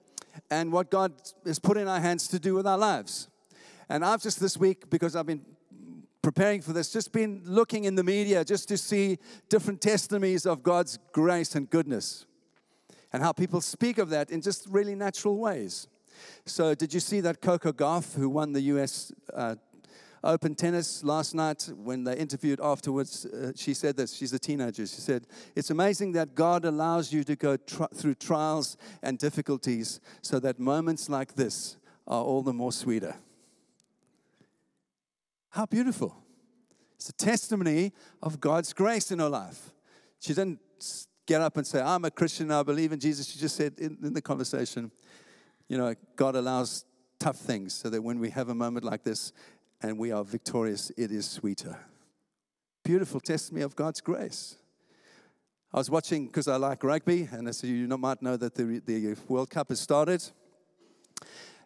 and 0.51 0.73
what 0.73 0.91
God 0.91 1.13
has 1.45 1.59
put 1.59 1.77
in 1.77 1.89
our 1.89 2.01
hands 2.01 2.29
to 2.29 2.39
do 2.39 2.55
with 2.55 2.67
our 2.67 2.79
lives. 2.79 3.29
And 3.89 4.05
I've 4.05 4.23
just 4.23 4.41
this 4.41 4.57
week, 4.57 4.89
because 4.89 5.15
I've 5.15 5.27
been 5.27 5.45
preparing 6.23 6.63
for 6.63 6.73
this, 6.73 6.91
just 6.93 7.13
been 7.13 7.43
looking 7.45 7.85
in 7.85 7.95
the 7.95 8.05
media 8.05 8.45
just 8.45 8.69
to 8.69 8.79
see 8.79 9.19
different 9.49 9.81
testimonies 9.81 10.47
of 10.47 10.63
God's 10.63 10.99
grace 11.13 11.55
and 11.55 11.69
goodness 11.69 12.25
and 13.13 13.23
how 13.23 13.33
people 13.33 13.61
speak 13.61 13.99
of 13.99 14.11
that 14.11 14.31
in 14.31 14.41
just 14.41 14.67
really 14.69 14.95
natural 14.95 15.39
ways. 15.39 15.89
So, 16.45 16.75
did 16.75 16.93
you 16.93 17.01
see 17.01 17.21
that 17.21 17.41
Coco 17.41 17.73
Gauff, 17.73 18.15
who 18.15 18.29
won 18.29 18.53
the 18.53 18.61
US 18.63 19.13
uh, 19.33 19.55
Open 20.25 20.57
tennis 20.57 21.05
last 21.05 21.35
night 21.35 21.71
when 21.77 22.03
they 22.03 22.17
interviewed 22.17 22.61
afterwards. 22.61 23.25
Uh, 23.25 23.53
she 23.55 23.73
said 23.73 23.97
this. 23.97 24.15
She's 24.15 24.33
a 24.33 24.39
teenager. 24.39 24.85
She 24.85 25.01
said, 25.01 25.27
It's 25.55 25.71
amazing 25.71 26.13
that 26.13 26.35
God 26.35 26.65
allows 26.65 27.13
you 27.13 27.23
to 27.25 27.37
go 27.37 27.57
tr- 27.57 27.85
through 27.95 28.17
trials 28.17 28.77
and 29.03 29.17
difficulties 29.17 30.01
so 30.21 30.41
that 30.41 30.59
moments 30.59 31.09
like 31.09 31.35
this 31.35 31.77
are 32.09 32.23
all 32.23 32.43
the 32.43 32.53
more 32.53 32.73
sweeter. 32.73 33.15
How 35.51 35.67
beautiful. 35.67 36.17
It's 36.97 37.11
a 37.11 37.13
testimony 37.13 37.93
of 38.21 38.41
God's 38.41 38.73
grace 38.73 39.13
in 39.13 39.21
her 39.21 39.29
life. 39.29 39.73
She 40.19 40.35
didn't 40.35 40.59
get 41.29 41.43
up 41.43 41.59
and 41.59 41.67
say, 41.67 41.81
I'm 41.81 42.07
a 42.07 42.11
Christian, 42.11 42.51
I 42.51 42.63
believe 42.63 42.91
in 42.91 42.99
Jesus. 42.99 43.29
She 43.29 43.39
just 43.39 43.55
said 43.55 43.75
in, 43.77 43.99
in 44.03 44.15
the 44.15 44.23
conversation, 44.23 44.91
you 45.69 45.77
know, 45.77 45.95
God 46.17 46.35
allows 46.35 46.87
tough 47.21 47.37
things 47.37 47.75
so 47.75 47.91
that 47.91 48.01
when 48.01 48.19
we 48.19 48.31
have 48.31 48.49
a 48.49 48.55
moment 48.55 48.85
like 48.85 49.05
this, 49.05 49.33
and 49.83 49.99
we 49.99 50.11
are 50.11 50.25
victorious, 50.25 50.91
it 50.97 51.13
is 51.13 51.29
sweeter. 51.29 51.77
Beautiful 52.83 53.21
testimony 53.21 53.63
of 53.63 53.77
God's 53.77 54.01
grace. 54.01 54.57
I 55.73 55.77
was 55.77 55.91
watching 55.91 56.27
because 56.27 56.49
I 56.49 56.57
like 56.57 56.83
rugby, 56.83 57.29
and 57.31 57.47
as 57.47 57.63
you 57.63 57.87
might 57.87 58.23
know 58.23 58.39
that 58.39 58.55
the, 58.55 58.81
the 58.87 59.15
World 59.29 59.51
Cup 59.51 59.69
has 59.69 59.81
started. 59.81 60.25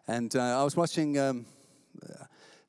And 0.07 0.35
uh, 0.35 0.59
I 0.59 0.63
was 0.63 0.75
watching, 0.75 1.17
um, 1.17 1.45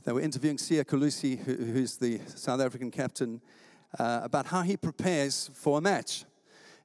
they 0.05 0.13
were 0.13 0.21
interviewing 0.21 0.59
Siya 0.59 0.85
Kolisi, 0.85 1.37
who, 1.45 1.57
who's 1.57 1.97
the 1.97 2.21
South 2.29 2.61
African 2.61 2.93
captain, 2.93 3.41
uh, 3.99 4.21
about 4.23 4.47
how 4.47 4.63
he 4.63 4.77
prepares 4.77 5.51
for 5.55 5.79
a 5.79 5.81
match. 5.81 6.25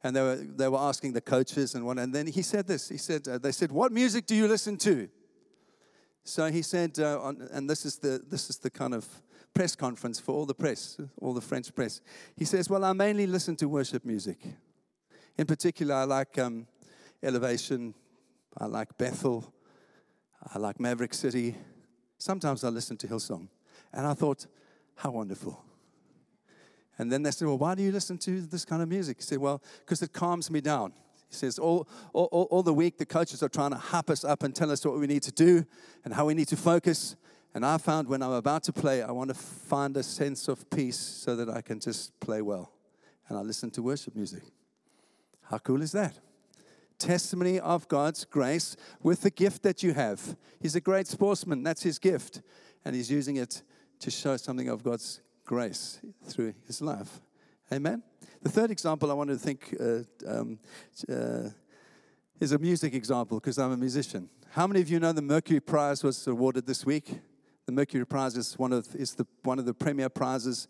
And 0.03 0.15
they 0.15 0.21
were, 0.21 0.35
they 0.35 0.67
were 0.69 0.79
asking 0.79 1.13
the 1.13 1.21
coaches 1.21 1.75
and 1.75 1.85
what, 1.85 1.99
and 1.99 2.13
then 2.13 2.27
he 2.27 2.41
said 2.41 2.67
this. 2.67 2.87
He 2.87 2.97
said, 2.97 3.27
uh, 3.27 3.37
they 3.37 3.51
said, 3.51 3.71
what 3.71 3.91
music 3.91 4.25
do 4.25 4.35
you 4.35 4.47
listen 4.47 4.77
to? 4.77 5.09
So 6.23 6.49
he 6.49 6.61
said, 6.61 6.97
uh, 6.99 7.21
on, 7.21 7.47
and 7.51 7.69
this 7.69 7.85
is, 7.85 7.97
the, 7.97 8.21
this 8.29 8.49
is 8.49 8.57
the 8.59 8.69
kind 8.69 8.93
of 8.93 9.05
press 9.53 9.75
conference 9.75 10.19
for 10.19 10.33
all 10.33 10.45
the 10.45 10.53
press, 10.53 10.97
all 11.21 11.33
the 11.33 11.41
French 11.41 11.73
press. 11.73 12.01
He 12.35 12.45
says, 12.45 12.69
Well, 12.69 12.85
I 12.85 12.93
mainly 12.93 13.27
listen 13.27 13.55
to 13.57 13.67
worship 13.67 14.05
music. 14.05 14.39
In 15.37 15.45
particular, 15.45 15.95
I 15.95 16.03
like 16.03 16.37
um, 16.37 16.67
Elevation, 17.21 17.93
I 18.57 18.65
like 18.65 18.97
Bethel, 18.97 19.53
I 20.53 20.59
like 20.59 20.79
Maverick 20.79 21.13
City. 21.13 21.55
Sometimes 22.17 22.63
I 22.63 22.69
listen 22.69 22.97
to 22.97 23.07
Hillsong. 23.07 23.47
And 23.93 24.05
I 24.05 24.13
thought, 24.13 24.45
How 24.95 25.11
wonderful. 25.11 25.63
And 26.99 27.11
then 27.11 27.23
they 27.23 27.31
said, 27.31 27.47
Well, 27.47 27.57
why 27.57 27.73
do 27.73 27.81
you 27.81 27.91
listen 27.91 28.17
to 28.19 28.41
this 28.41 28.65
kind 28.65 28.83
of 28.83 28.89
music? 28.89 29.17
He 29.17 29.23
said, 29.23 29.39
Well, 29.39 29.63
because 29.79 30.03
it 30.03 30.13
calms 30.13 30.51
me 30.51 30.61
down. 30.61 30.93
He 31.29 31.35
says, 31.35 31.59
all, 31.59 31.87
all, 32.11 32.47
all 32.49 32.63
the 32.63 32.73
week, 32.73 32.97
the 32.97 33.05
coaches 33.05 33.43
are 33.43 33.49
trying 33.49 33.69
to 33.69 33.77
hype 33.77 34.09
us 34.09 34.23
up 34.23 34.41
and 34.41 34.53
tell 34.53 34.71
us 34.71 34.83
what 34.83 34.99
we 34.99 35.05
need 35.05 35.21
to 35.23 35.31
do 35.31 35.63
and 36.03 36.11
how 36.11 36.25
we 36.25 36.33
need 36.33 36.47
to 36.47 36.57
focus. 36.57 37.15
And 37.53 37.63
I 37.63 37.77
found 37.77 38.07
when 38.07 38.23
I'm 38.23 38.31
about 38.31 38.63
to 38.63 38.73
play, 38.73 39.03
I 39.03 39.11
want 39.11 39.29
to 39.29 39.35
find 39.35 39.95
a 39.95 40.01
sense 40.01 40.47
of 40.47 40.67
peace 40.71 40.97
so 40.97 41.35
that 41.35 41.47
I 41.47 41.61
can 41.61 41.79
just 41.79 42.19
play 42.19 42.41
well. 42.41 42.71
And 43.27 43.37
I 43.37 43.41
listen 43.41 43.69
to 43.71 43.83
worship 43.83 44.15
music. 44.15 44.41
How 45.43 45.59
cool 45.59 45.83
is 45.83 45.91
that? 45.91 46.17
Testimony 46.97 47.59
of 47.59 47.87
God's 47.87 48.25
grace 48.25 48.75
with 49.03 49.21
the 49.21 49.29
gift 49.29 49.61
that 49.61 49.83
you 49.83 49.93
have. 49.93 50.35
He's 50.59 50.75
a 50.75 50.81
great 50.81 51.05
sportsman, 51.05 51.61
that's 51.61 51.83
his 51.83 51.99
gift. 51.99 52.41
And 52.83 52.95
he's 52.95 53.11
using 53.11 53.35
it 53.35 53.61
to 53.99 54.09
show 54.09 54.35
something 54.37 54.67
of 54.67 54.83
God's 54.83 55.21
grace 55.49 55.99
through 56.27 56.53
his 56.67 56.79
life. 56.79 57.21
Amen? 57.73 58.03
The 58.43 58.49
third 58.49 58.69
example 58.69 59.09
I 59.09 59.15
want 59.15 59.31
to 59.31 59.35
think 59.35 59.75
uh, 59.79 60.01
um, 60.27 60.59
uh, 61.11 61.49
is 62.39 62.51
a 62.51 62.59
music 62.59 62.93
example 62.93 63.39
because 63.39 63.57
I'm 63.57 63.71
a 63.71 63.77
musician. 63.77 64.29
How 64.51 64.67
many 64.67 64.79
of 64.81 64.89
you 64.89 64.99
know 64.99 65.11
the 65.11 65.23
Mercury 65.23 65.59
Prize 65.59 66.03
was 66.03 66.27
awarded 66.27 66.67
this 66.67 66.85
week? 66.85 67.19
The 67.65 67.71
Mercury 67.71 68.05
Prize 68.05 68.37
is 68.37 68.59
one 68.59 68.71
of, 68.71 68.95
is 68.95 69.15
the, 69.15 69.25
one 69.41 69.57
of 69.57 69.65
the 69.65 69.73
premier 69.73 70.07
prizes 70.09 70.67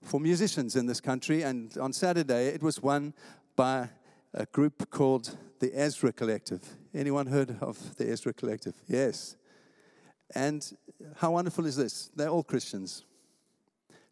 for 0.00 0.18
musicians 0.18 0.76
in 0.76 0.86
this 0.86 1.02
country. 1.02 1.42
And 1.42 1.76
on 1.76 1.92
Saturday, 1.92 2.46
it 2.46 2.62
was 2.62 2.80
won 2.82 3.12
by 3.54 3.90
a 4.32 4.46
group 4.46 4.90
called 4.90 5.36
the 5.60 5.70
Ezra 5.74 6.10
Collective. 6.10 6.62
Anyone 6.94 7.26
heard 7.26 7.58
of 7.60 7.96
the 7.96 8.10
Ezra 8.10 8.32
Collective? 8.32 8.76
Yes. 8.88 9.36
And 10.34 10.66
how 11.16 11.32
wonderful 11.32 11.66
is 11.66 11.76
this? 11.76 12.10
They're 12.16 12.30
all 12.30 12.44
Christians. 12.44 13.04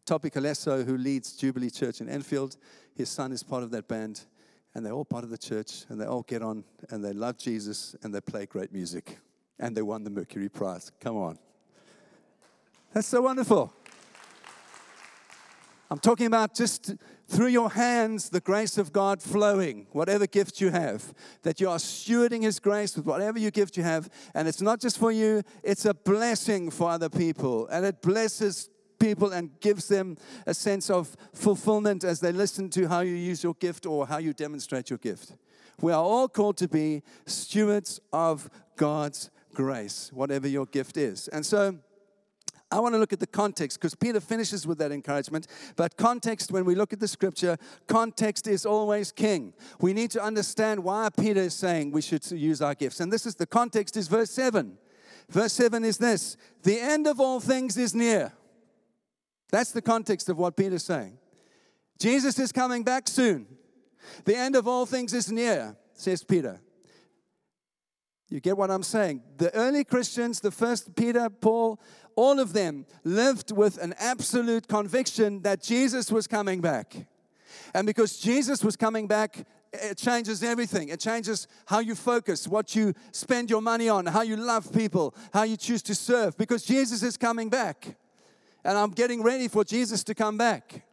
Tope 0.04 0.24
Koleoso, 0.24 0.84
who 0.84 0.98
leads 0.98 1.32
Jubilee 1.32 1.70
Church 1.70 2.00
in 2.00 2.08
Enfield, 2.08 2.56
his 2.94 3.08
son 3.08 3.32
is 3.32 3.42
part 3.42 3.62
of 3.62 3.70
that 3.70 3.88
band, 3.88 4.24
and 4.74 4.84
they're 4.84 4.92
all 4.92 5.04
part 5.04 5.24
of 5.24 5.30
the 5.30 5.38
church, 5.38 5.84
and 5.88 6.00
they 6.00 6.04
all 6.04 6.22
get 6.22 6.42
on, 6.42 6.64
and 6.90 7.02
they 7.02 7.12
love 7.12 7.38
Jesus, 7.38 7.96
and 8.02 8.14
they 8.14 8.20
play 8.20 8.44
great 8.44 8.72
music. 8.72 9.18
And 9.58 9.76
they 9.76 9.82
won 9.82 10.04
the 10.04 10.10
Mercury 10.10 10.48
Prize. 10.48 10.90
Come 11.00 11.16
on. 11.16 11.38
That's 12.92 13.06
so 13.06 13.22
wonderful. 13.22 13.72
I'm 15.90 16.00
talking 16.00 16.26
about 16.26 16.54
just 16.54 16.94
through 17.28 17.48
your 17.48 17.70
hands, 17.70 18.30
the 18.30 18.40
grace 18.40 18.78
of 18.78 18.92
God 18.92 19.22
flowing, 19.22 19.86
whatever 19.92 20.26
gift 20.26 20.60
you 20.60 20.70
have, 20.70 21.14
that 21.42 21.60
you 21.60 21.70
are 21.70 21.78
stewarding 21.78 22.42
His 22.42 22.58
grace 22.58 22.96
with 22.96 23.06
whatever 23.06 23.38
you 23.38 23.50
gift 23.50 23.76
you 23.76 23.84
have. 23.84 24.10
And 24.34 24.48
it's 24.48 24.60
not 24.60 24.80
just 24.80 24.98
for 24.98 25.12
you, 25.12 25.42
it's 25.62 25.84
a 25.84 25.94
blessing 25.94 26.70
for 26.70 26.90
other 26.90 27.08
people. 27.08 27.68
And 27.68 27.86
it 27.86 28.02
blesses 28.02 28.68
people 28.98 29.32
and 29.32 29.50
gives 29.60 29.88
them 29.88 30.16
a 30.46 30.54
sense 30.54 30.90
of 30.90 31.16
fulfillment 31.32 32.04
as 32.04 32.20
they 32.20 32.32
listen 32.32 32.70
to 32.70 32.88
how 32.88 33.00
you 33.00 33.14
use 33.14 33.42
your 33.42 33.54
gift 33.54 33.86
or 33.86 34.06
how 34.06 34.18
you 34.18 34.32
demonstrate 34.32 34.90
your 34.90 34.98
gift. 34.98 35.34
We 35.80 35.92
are 35.92 36.02
all 36.02 36.28
called 36.28 36.56
to 36.58 36.68
be 36.68 37.02
stewards 37.26 38.00
of 38.12 38.48
God's 38.76 39.30
grace, 39.54 40.10
whatever 40.12 40.48
your 40.48 40.66
gift 40.66 40.96
is. 40.96 41.28
And 41.28 41.44
so, 41.44 41.78
I 42.70 42.80
want 42.80 42.94
to 42.94 42.98
look 42.98 43.12
at 43.12 43.20
the 43.20 43.26
context 43.26 43.78
because 43.78 43.94
Peter 43.94 44.18
finishes 44.18 44.66
with 44.66 44.78
that 44.78 44.90
encouragement. 44.90 45.46
But 45.76 45.96
context, 45.96 46.50
when 46.50 46.64
we 46.64 46.74
look 46.74 46.92
at 46.92 46.98
the 46.98 47.06
scripture, 47.06 47.56
context 47.86 48.48
is 48.48 48.66
always 48.66 49.12
king. 49.12 49.52
We 49.80 49.92
need 49.92 50.10
to 50.12 50.22
understand 50.22 50.82
why 50.82 51.08
Peter 51.16 51.40
is 51.40 51.54
saying 51.54 51.92
we 51.92 52.02
should 52.02 52.28
use 52.32 52.60
our 52.60 52.74
gifts. 52.74 52.98
And 52.98 53.12
this 53.12 53.26
is 53.26 53.36
the 53.36 53.46
context 53.46 53.96
is 53.96 54.08
verse 54.08 54.30
7. 54.32 54.76
Verse 55.28 55.52
7 55.52 55.84
is 55.84 55.98
this 55.98 56.36
the 56.64 56.80
end 56.80 57.06
of 57.06 57.20
all 57.20 57.38
things 57.38 57.76
is 57.76 57.94
near. 57.94 58.32
That's 59.50 59.72
the 59.72 59.82
context 59.82 60.28
of 60.28 60.38
what 60.38 60.56
Peter's 60.56 60.84
saying. 60.84 61.18
Jesus 61.98 62.38
is 62.38 62.52
coming 62.52 62.82
back 62.82 63.08
soon. 63.08 63.46
The 64.24 64.36
end 64.36 64.56
of 64.56 64.66
all 64.66 64.86
things 64.86 65.12
is 65.12 65.30
near, 65.30 65.76
says 65.94 66.24
Peter. 66.24 66.60
You 68.28 68.40
get 68.40 68.56
what 68.56 68.70
I'm 68.70 68.82
saying? 68.82 69.22
The 69.36 69.54
early 69.54 69.84
Christians, 69.84 70.40
the 70.40 70.50
first 70.50 70.96
Peter, 70.96 71.30
Paul, 71.30 71.80
all 72.16 72.40
of 72.40 72.52
them 72.52 72.86
lived 73.04 73.52
with 73.52 73.80
an 73.82 73.94
absolute 73.98 74.66
conviction 74.66 75.42
that 75.42 75.62
Jesus 75.62 76.10
was 76.10 76.26
coming 76.26 76.60
back. 76.60 77.06
And 77.74 77.86
because 77.86 78.18
Jesus 78.18 78.64
was 78.64 78.76
coming 78.76 79.06
back, 79.06 79.46
it 79.72 79.98
changes 79.98 80.42
everything. 80.42 80.88
It 80.88 81.00
changes 81.00 81.46
how 81.66 81.80
you 81.80 81.94
focus, 81.94 82.48
what 82.48 82.74
you 82.74 82.94
spend 83.12 83.50
your 83.50 83.60
money 83.60 83.88
on, 83.88 84.06
how 84.06 84.22
you 84.22 84.36
love 84.36 84.72
people, 84.72 85.14
how 85.32 85.42
you 85.42 85.56
choose 85.56 85.82
to 85.82 85.94
serve, 85.94 86.36
because 86.36 86.64
Jesus 86.64 87.02
is 87.02 87.16
coming 87.16 87.48
back. 87.48 87.96
And 88.64 88.78
I'm 88.78 88.90
getting 88.90 89.22
ready 89.22 89.48
for 89.48 89.64
Jesus 89.64 90.02
to 90.04 90.14
come 90.14 90.38
back. 90.38 90.84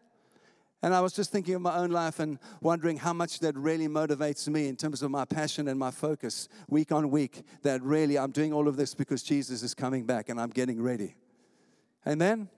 And 0.84 0.96
I 0.96 1.02
was 1.02 1.14
just 1.14 1.32
thinking 1.32 1.54
of 1.54 1.62
my 1.62 1.78
own 1.78 1.92
life 1.92 2.20
and 2.20 2.40
wondering 2.60 2.98
how 2.98 3.14
much 3.14 3.40
that 3.40 3.56
really 3.56 3.88
motivates 3.88 4.48
me 4.48 4.68
in 4.68 4.76
terms 4.76 5.04
of 5.04 5.12
my 5.12 5.26
passion 5.26 5.68
and 5.68 5.80
my 5.80 5.92
focus 5.92 6.50
week 6.68 6.92
on 6.92 7.12
week. 7.12 7.44
That 7.62 7.84
really 7.84 8.18
I'm 8.18 8.32
doing 8.32 8.52
all 8.52 8.68
of 8.68 8.78
this 8.78 8.96
because 8.96 9.22
Jesus 9.22 9.62
is 9.62 9.76
coming 9.76 10.06
back 10.06 10.30
and 10.30 10.42
I'm 10.42 10.50
getting 10.50 10.82
ready. 10.82 11.16
Amen? 12.08 12.50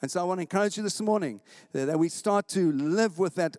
And 0.00 0.10
so 0.10 0.20
I 0.20 0.24
want 0.24 0.38
to 0.38 0.42
encourage 0.42 0.78
you 0.78 0.82
this 0.82 1.00
morning 1.00 1.40
that 1.72 1.98
we 1.98 2.08
start 2.08 2.48
to 2.48 2.72
live 2.72 3.18
with 3.18 3.34
that 3.36 3.56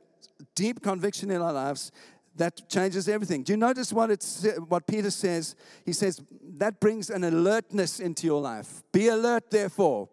deep 0.55 0.81
conviction 0.81 1.31
in 1.31 1.41
our 1.41 1.53
lives 1.53 1.91
that 2.36 2.70
changes 2.70 3.08
everything. 3.08 3.44
Do 3.44 3.54
you 3.54 3.58
notice 3.58 3.94
what, 3.94 4.10
it's, 4.10 4.46
what 4.68 4.88
Peter 4.88 5.12
says? 5.12 5.56
He 5.86 5.94
says 5.94 6.22
that 6.58 6.80
brings 6.80 7.10
an 7.10 7.24
alertness 7.24 8.00
into 8.00 8.25
your 8.28 8.42
life. 8.42 8.84
Be 8.92 9.08
alert, 9.08 9.52
therefore. 9.52 10.10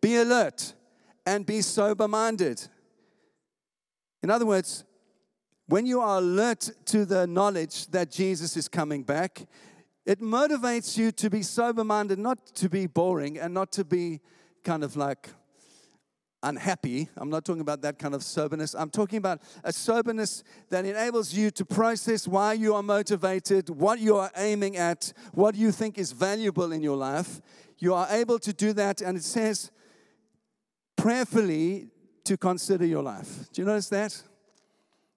Be 0.00 0.16
alert 0.16 0.74
and 1.24 1.46
be 1.46 1.62
sober 1.62 2.08
minded. 2.08 2.66
In 4.22 4.30
other 4.30 4.46
words, 4.46 4.84
when 5.66 5.86
you 5.86 6.00
are 6.00 6.18
alert 6.18 6.70
to 6.86 7.04
the 7.04 7.26
knowledge 7.26 7.86
that 7.88 8.10
Jesus 8.10 8.56
is 8.56 8.68
coming 8.68 9.02
back, 9.02 9.46
it 10.04 10.20
motivates 10.20 10.98
you 10.98 11.12
to 11.12 11.30
be 11.30 11.42
sober 11.42 11.84
minded, 11.84 12.18
not 12.18 12.46
to 12.56 12.68
be 12.68 12.86
boring 12.86 13.38
and 13.38 13.54
not 13.54 13.72
to 13.72 13.84
be 13.84 14.20
kind 14.64 14.84
of 14.84 14.96
like 14.96 15.30
unhappy. 16.42 17.08
I'm 17.16 17.30
not 17.30 17.44
talking 17.44 17.60
about 17.60 17.82
that 17.82 17.98
kind 17.98 18.14
of 18.14 18.22
soberness. 18.22 18.74
I'm 18.74 18.90
talking 18.90 19.18
about 19.18 19.40
a 19.64 19.72
soberness 19.72 20.42
that 20.70 20.84
enables 20.84 21.32
you 21.34 21.50
to 21.52 21.64
process 21.64 22.26
why 22.26 22.54
you 22.54 22.74
are 22.74 22.82
motivated, 22.82 23.70
what 23.70 23.98
you 23.98 24.16
are 24.16 24.30
aiming 24.36 24.76
at, 24.76 25.12
what 25.32 25.54
you 25.54 25.72
think 25.72 25.98
is 25.98 26.12
valuable 26.12 26.72
in 26.72 26.82
your 26.82 26.96
life. 26.96 27.40
You 27.78 27.94
are 27.94 28.06
able 28.10 28.38
to 28.40 28.52
do 28.52 28.72
that, 28.74 29.00
and 29.00 29.16
it 29.16 29.24
says, 29.24 29.70
prayerfully 30.96 31.88
to 32.24 32.36
consider 32.36 32.86
your 32.86 33.02
life. 33.02 33.50
Do 33.52 33.62
you 33.62 33.66
notice 33.66 33.88
that? 33.88 34.22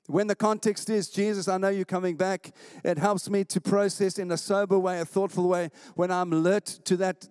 When 0.08 0.28
the 0.28 0.36
context 0.36 0.90
is, 0.90 1.10
Jesus, 1.10 1.48
I 1.48 1.58
know 1.58 1.70
you're 1.70 1.86
coming 1.86 2.16
back, 2.16 2.52
it 2.84 2.98
helps 3.00 3.28
me 3.30 3.44
to 3.46 3.60
process 3.60 4.20
in 4.20 4.32
a 4.32 4.38
sober 4.38 4.78
way, 4.78 5.00
a 5.00 5.06
thoughtful 5.06 5.48
way, 5.48 5.72
when 5.96 6.12
I'm 6.12 6.32
alert 6.32 6.66
to 6.86 6.98
that 6.98 7.28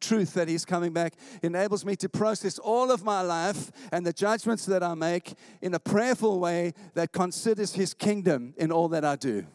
truth 0.00 0.34
that 0.34 0.48
He's 0.48 0.64
coming 0.64 0.92
back, 0.92 1.14
enables 1.42 1.84
me 1.84 1.96
to 1.96 2.08
process 2.08 2.58
all 2.58 2.90
of 2.90 3.04
my 3.04 3.22
life 3.22 3.70
and 3.92 4.04
the 4.04 4.12
judgments 4.12 4.66
that 4.66 4.82
I 4.82 4.94
make 4.94 5.34
in 5.62 5.74
a 5.74 5.80
prayerful 5.80 6.40
way 6.40 6.72
that 6.94 7.12
considers 7.12 7.74
His 7.74 7.94
kingdom 7.94 8.54
in 8.56 8.72
all 8.72 8.88
that 8.88 9.04
I 9.04 9.16
do. 9.16 9.46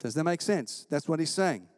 Does 0.00 0.14
that 0.14 0.24
make 0.24 0.42
sense? 0.42 0.86
That's 0.90 1.08
what 1.08 1.20
He's 1.20 1.30
saying. 1.30 1.68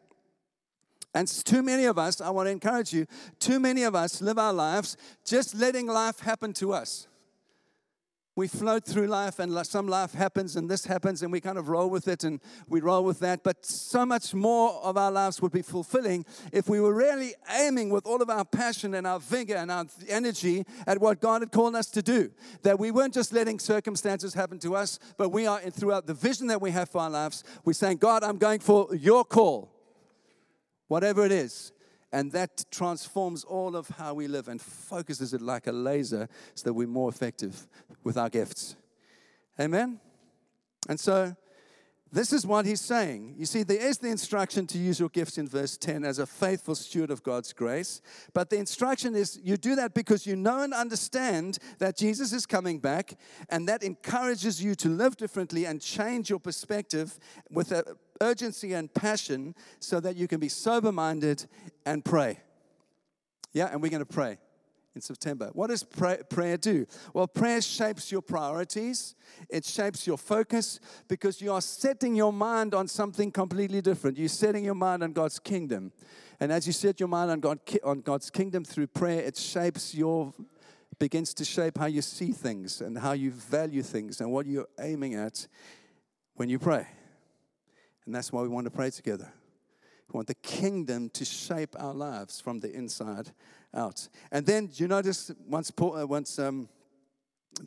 And 1.14 1.26
too 1.26 1.62
many 1.62 1.84
of 1.84 1.98
us, 1.98 2.20
I 2.20 2.30
want 2.30 2.46
to 2.46 2.50
encourage 2.50 2.92
you, 2.92 3.06
too 3.38 3.58
many 3.58 3.82
of 3.82 3.94
us 3.94 4.20
live 4.20 4.38
our 4.38 4.52
lives 4.52 4.96
just 5.24 5.54
letting 5.54 5.86
life 5.86 6.20
happen 6.20 6.52
to 6.54 6.72
us. 6.72 7.08
We 8.38 8.47
float 8.47 8.85
through 8.85 9.09
life 9.09 9.40
and 9.40 9.52
some 9.66 9.88
life 9.88 10.14
happens 10.14 10.54
and 10.54 10.71
this 10.71 10.85
happens 10.85 11.25
and 11.25 11.33
we 11.33 11.40
kind 11.40 11.59
of 11.59 11.68
roll 11.68 11.90
with 11.90 12.07
it 12.07 12.23
and 12.23 12.38
we 12.68 12.80
roll 12.80 13.02
with 13.02 13.18
that. 13.18 13.42
But 13.42 13.66
so 13.66 14.07
much 14.07 14.33
more 14.33 14.75
of 14.75 14.97
our 14.97 15.11
lives 15.11 15.42
would 15.42 15.50
be 15.50 15.62
fulfilling 15.62 16.25
if 16.52 16.68
we 16.68 16.78
were 16.78 16.95
really 16.95 17.35
aiming 17.59 17.90
with 17.90 18.07
all 18.07 18.23
of 18.23 18.30
our 18.30 18.45
passion 18.45 18.95
and 18.95 19.09
our 19.09 19.18
vigor 19.18 19.57
and 19.57 19.73
our 19.73 19.87
energy 20.09 20.64
at 20.87 21.00
what 21.00 21.21
God 21.21 21.42
had 21.42 21.50
called 21.50 21.75
us 21.75 21.88
to 21.88 22.00
do. 22.00 22.30
That 22.62 22.78
we 22.78 22.92
weren't 22.92 23.12
just 23.12 23.33
letting 23.33 23.59
circumstances 23.59 24.35
happen 24.35 24.61
to 24.61 24.76
us, 24.76 25.00
but 25.16 25.30
we 25.30 25.49
are, 25.49 25.59
throughout 25.59 26.07
the 26.07 26.14
vision 26.14 26.47
that 26.47 26.62
we 26.62 26.71
have 26.71 26.90
for 26.90 27.00
our 27.00 27.11
lives, 27.11 27.42
we're 27.64 27.73
saying, 27.73 27.97
God, 27.97 28.23
I'm 28.23 28.38
going 28.38 28.61
for 28.61 28.95
your 28.95 29.25
call 29.25 29.75
whatever 30.87 31.26
it 31.26 31.33
is. 31.33 31.73
And 32.12 32.33
that 32.33 32.64
transforms 32.71 33.45
all 33.45 33.76
of 33.76 33.88
how 33.88 34.14
we 34.14 34.28
live 34.28 34.49
and 34.49 34.62
focuses 34.62 35.35
it 35.35 35.42
like 35.42 35.66
a 35.66 35.73
laser 35.73 36.28
so 36.54 36.64
that 36.64 36.73
we're 36.73 36.87
more 36.87 37.11
effective 37.11 37.66
with 38.04 38.16
our 38.16 38.28
gifts. 38.28 38.76
Amen? 39.60 40.00
And 40.88 40.98
so, 40.98 41.36
this 42.10 42.32
is 42.32 42.46
what 42.46 42.64
he's 42.64 42.80
saying. 42.80 43.34
You 43.36 43.44
see, 43.44 43.62
there 43.62 43.80
is 43.80 43.98
the 43.98 44.08
instruction 44.08 44.66
to 44.68 44.78
use 44.78 44.98
your 44.98 45.10
gifts 45.10 45.36
in 45.36 45.46
verse 45.46 45.76
10 45.76 46.04
as 46.04 46.18
a 46.18 46.26
faithful 46.26 46.74
steward 46.74 47.10
of 47.10 47.22
God's 47.22 47.52
grace. 47.52 48.00
But 48.32 48.48
the 48.48 48.56
instruction 48.56 49.14
is 49.14 49.38
you 49.42 49.58
do 49.58 49.76
that 49.76 49.92
because 49.92 50.26
you 50.26 50.34
know 50.34 50.62
and 50.62 50.72
understand 50.72 51.58
that 51.78 51.98
Jesus 51.98 52.32
is 52.32 52.46
coming 52.46 52.78
back, 52.78 53.18
and 53.50 53.68
that 53.68 53.82
encourages 53.82 54.62
you 54.62 54.74
to 54.76 54.88
live 54.88 55.16
differently 55.16 55.66
and 55.66 55.80
change 55.82 56.30
your 56.30 56.40
perspective 56.40 57.18
with 57.50 57.72
urgency 58.22 58.72
and 58.72 58.92
passion 58.94 59.54
so 59.78 60.00
that 60.00 60.16
you 60.16 60.26
can 60.26 60.40
be 60.40 60.48
sober 60.48 60.92
minded 60.92 61.44
and 61.84 62.04
pray. 62.04 62.40
Yeah, 63.52 63.68
and 63.70 63.82
we're 63.82 63.90
going 63.90 64.00
to 64.00 64.06
pray 64.06 64.38
in 64.98 65.02
September. 65.02 65.50
What 65.52 65.68
does 65.70 65.84
pray, 65.84 66.18
prayer 66.28 66.56
do? 66.56 66.84
Well, 67.14 67.28
prayer 67.28 67.60
shapes 67.60 68.10
your 68.10 68.20
priorities, 68.20 69.14
it 69.48 69.64
shapes 69.64 70.08
your 70.08 70.18
focus 70.18 70.80
because 71.06 71.40
you 71.40 71.52
are 71.52 71.60
setting 71.60 72.16
your 72.16 72.32
mind 72.32 72.74
on 72.74 72.88
something 72.88 73.30
completely 73.30 73.80
different. 73.80 74.18
You're 74.18 74.28
setting 74.28 74.64
your 74.64 74.74
mind 74.74 75.04
on 75.04 75.12
God's 75.12 75.38
kingdom. 75.38 75.92
And 76.40 76.50
as 76.50 76.66
you 76.66 76.72
set 76.72 76.98
your 76.98 77.08
mind 77.08 77.30
on, 77.30 77.38
God, 77.38 77.60
on 77.84 78.00
God's 78.00 78.28
kingdom 78.28 78.64
through 78.64 78.88
prayer, 78.88 79.20
it 79.20 79.36
shapes 79.36 79.94
your 79.94 80.34
begins 80.98 81.32
to 81.32 81.44
shape 81.44 81.78
how 81.78 81.86
you 81.86 82.02
see 82.02 82.32
things 82.32 82.80
and 82.80 82.98
how 82.98 83.12
you 83.12 83.30
value 83.30 83.84
things 83.84 84.20
and 84.20 84.32
what 84.32 84.46
you're 84.46 84.66
aiming 84.80 85.14
at 85.14 85.46
when 86.34 86.48
you 86.48 86.58
pray. 86.58 86.88
And 88.04 88.12
that's 88.12 88.32
why 88.32 88.42
we 88.42 88.48
want 88.48 88.64
to 88.64 88.70
pray 88.72 88.90
together. 88.90 89.32
We 90.12 90.16
want 90.16 90.28
the 90.28 90.34
kingdom 90.34 91.10
to 91.10 91.24
shape 91.24 91.76
our 91.78 91.92
lives 91.92 92.40
from 92.40 92.60
the 92.60 92.72
inside 92.72 93.30
out. 93.74 94.08
And 94.32 94.46
then 94.46 94.70
you 94.74 94.88
notice 94.88 95.30
once, 95.46 95.70
Paul, 95.70 95.96
uh, 95.96 96.06
once 96.06 96.38
um, 96.38 96.68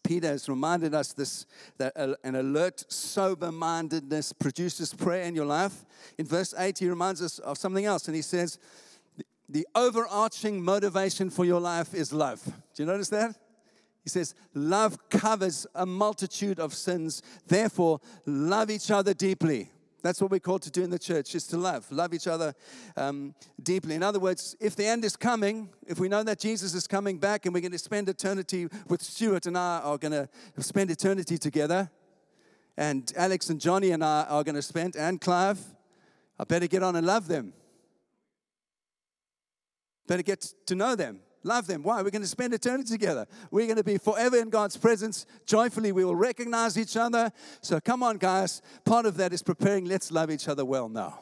Peter 0.03 0.27
has 0.27 0.49
reminded 0.49 0.93
us 0.93 1.13
this 1.13 1.45
that 1.77 1.93
an 1.95 2.35
alert, 2.35 2.91
sober 2.91 3.51
mindedness 3.51 4.33
produces 4.33 4.93
prayer 4.93 5.23
in 5.23 5.35
your 5.35 5.45
life. 5.45 5.85
In 6.17 6.25
verse 6.25 6.53
8, 6.57 6.79
he 6.79 6.89
reminds 6.89 7.21
us 7.21 7.39
of 7.39 7.57
something 7.57 7.85
else, 7.85 8.07
and 8.07 8.15
he 8.15 8.21
says, 8.21 8.57
The 9.49 9.67
overarching 9.75 10.63
motivation 10.63 11.29
for 11.29 11.45
your 11.45 11.59
life 11.59 11.93
is 11.93 12.13
love. 12.13 12.43
Do 12.45 12.83
you 12.83 12.85
notice 12.85 13.09
that? 13.09 13.35
He 14.03 14.09
says, 14.09 14.33
Love 14.53 14.97
covers 15.09 15.67
a 15.75 15.85
multitude 15.85 16.59
of 16.59 16.73
sins. 16.73 17.21
Therefore, 17.47 17.99
love 18.25 18.71
each 18.71 18.89
other 18.89 19.13
deeply. 19.13 19.69
That's 20.01 20.21
what 20.21 20.31
we're 20.31 20.39
called 20.39 20.63
to 20.63 20.71
do 20.71 20.83
in 20.83 20.89
the 20.89 20.99
church, 20.99 21.35
is 21.35 21.45
to 21.47 21.57
love, 21.57 21.91
love 21.91 22.13
each 22.13 22.27
other 22.27 22.55
um, 22.97 23.35
deeply. 23.61 23.95
In 23.95 24.03
other 24.03 24.19
words, 24.19 24.55
if 24.59 24.75
the 24.75 24.85
end 24.85 25.05
is 25.05 25.15
coming, 25.15 25.69
if 25.85 25.99
we 25.99 26.09
know 26.09 26.23
that 26.23 26.39
Jesus 26.39 26.73
is 26.73 26.87
coming 26.87 27.19
back 27.19 27.45
and 27.45 27.53
we're 27.53 27.61
going 27.61 27.71
to 27.71 27.77
spend 27.77 28.09
eternity 28.09 28.67
with 28.87 29.01
Stuart 29.01 29.45
and 29.45 29.57
I 29.57 29.79
are 29.79 29.97
going 29.97 30.11
to 30.11 30.27
spend 30.59 30.89
eternity 30.89 31.37
together, 31.37 31.89
and 32.77 33.11
Alex 33.15 33.49
and 33.49 33.59
Johnny 33.59 33.91
and 33.91 34.03
I 34.03 34.23
are 34.23 34.43
going 34.43 34.55
to 34.55 34.61
spend, 34.61 34.95
and 34.95 35.21
Clive, 35.21 35.59
I 36.39 36.45
better 36.45 36.67
get 36.67 36.81
on 36.81 36.95
and 36.95 37.05
love 37.05 37.27
them. 37.27 37.53
Better 40.07 40.23
get 40.23 40.41
to 40.65 40.75
know 40.75 40.95
them. 40.95 41.19
Love 41.43 41.67
them. 41.67 41.81
Why? 41.83 42.01
We're 42.01 42.11
going 42.11 42.21
to 42.21 42.27
spend 42.27 42.53
eternity 42.53 42.89
together. 42.89 43.25
We're 43.49 43.65
going 43.65 43.77
to 43.77 43.83
be 43.83 43.97
forever 43.97 44.37
in 44.37 44.49
God's 44.49 44.77
presence. 44.77 45.25
Joyfully, 45.45 45.91
we 45.91 46.05
will 46.05 46.15
recognize 46.15 46.77
each 46.77 46.95
other. 46.95 47.31
So 47.61 47.79
come 47.79 48.03
on, 48.03 48.17
guys. 48.17 48.61
Part 48.85 49.05
of 49.05 49.17
that 49.17 49.33
is 49.33 49.41
preparing. 49.41 49.85
Let's 49.85 50.11
love 50.11 50.29
each 50.29 50.47
other 50.47 50.63
well 50.65 50.87
now. 50.87 51.21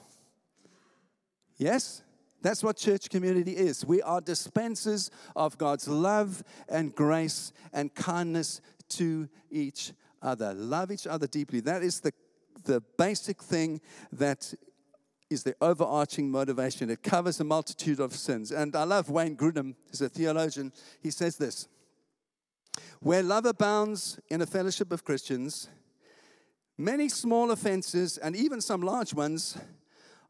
Yes? 1.58 2.04
That's 2.42 2.64
what 2.64 2.78
church 2.78 3.10
community 3.10 3.52
is. 3.52 3.86
We 3.86 4.02
are 4.02 4.22
dispensers 4.22 5.12
of 5.36 5.58
God's 5.58 5.88
love 5.88 6.44
and 6.68 6.96
grace 6.96 7.52
and 7.74 7.94
kindness 7.94 8.62
to 8.90 9.28
each 9.52 9.94
other. 10.22 10.54
Love 10.54 10.92
each 10.92 11.08
other 11.08 11.28
deeply. 11.28 11.60
That 11.62 11.84
is 11.84 12.00
the, 12.00 12.14
the 12.64 12.82
basic 12.98 13.42
thing 13.42 13.82
that 14.14 14.54
is 15.30 15.44
the 15.44 15.56
overarching 15.62 16.30
motivation. 16.30 16.90
It 16.90 17.04
covers 17.04 17.40
a 17.40 17.44
multitude 17.44 18.00
of 18.00 18.14
sins. 18.14 18.52
And 18.52 18.76
I 18.76 18.84
love 18.84 19.10
Wayne 19.10 19.36
Grudem, 19.36 19.76
he's 19.90 20.02
a 20.02 20.10
theologian. 20.10 20.74
He 21.02 21.12
says 21.12 21.38
this 21.38 21.68
Where 23.00 23.24
love 23.24 23.46
abounds 23.46 24.20
in 24.30 24.42
a 24.42 24.46
fellowship 24.46 24.92
of 24.92 25.04
Christians, 25.04 25.70
many 26.78 27.10
small 27.10 27.52
offenses 27.52 28.18
and 28.18 28.36
even 28.36 28.62
some 28.62 28.82
large 28.82 29.14
ones 29.14 29.58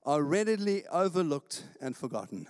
are 0.05 0.23
readily 0.23 0.85
overlooked 0.87 1.63
and 1.81 1.95
forgotten. 1.95 2.47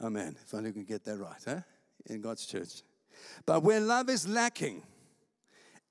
Amen. 0.00 0.36
If 0.42 0.54
only 0.54 0.70
we 0.70 0.74
can 0.74 0.84
get 0.84 1.04
that 1.04 1.18
right, 1.18 1.42
huh? 1.46 1.60
In 2.06 2.20
God's 2.20 2.46
church. 2.46 2.82
But 3.44 3.62
where 3.62 3.80
love 3.80 4.08
is 4.08 4.26
lacking, 4.26 4.82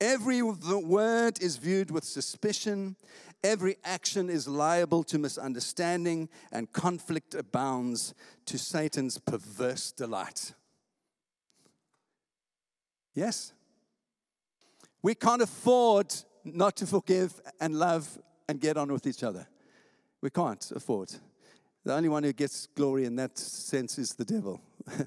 every 0.02 0.42
word 0.42 1.42
is 1.42 1.58
viewed 1.58 1.92
with 1.92 2.04
suspicion, 2.04 2.96
every 3.44 3.78
action 3.84 4.30
is 4.30 4.48
liable 4.48 5.04
to 5.06 5.18
misunderstanding, 5.18 6.30
and 6.52 6.72
conflict 6.72 7.36
abounds 7.36 8.14
to 8.46 8.58
Satan's 8.58 9.18
perverse 9.18 9.92
delight. 9.92 10.54
Yes? 13.14 13.54
We 15.02 15.16
can't 15.16 15.42
afford 15.42 16.14
not 16.44 16.76
to 16.78 16.86
forgive 16.86 17.40
and 17.60 17.76
love 17.76 18.18
and 18.48 18.60
get 18.60 18.78
on 18.78 18.92
with 18.92 19.08
each 19.08 19.24
other. 19.24 19.48
We 20.22 20.30
can't 20.30 20.72
afford. 20.76 21.14
The 21.86 21.94
only 21.94 22.10
one 22.10 22.24
who 22.24 22.34
gets 22.34 22.68
glory 22.68 23.06
in 23.06 23.16
that 23.16 23.38
sense 23.38 23.98
is 23.98 24.14
the 24.14 24.26
devil. 24.26 24.62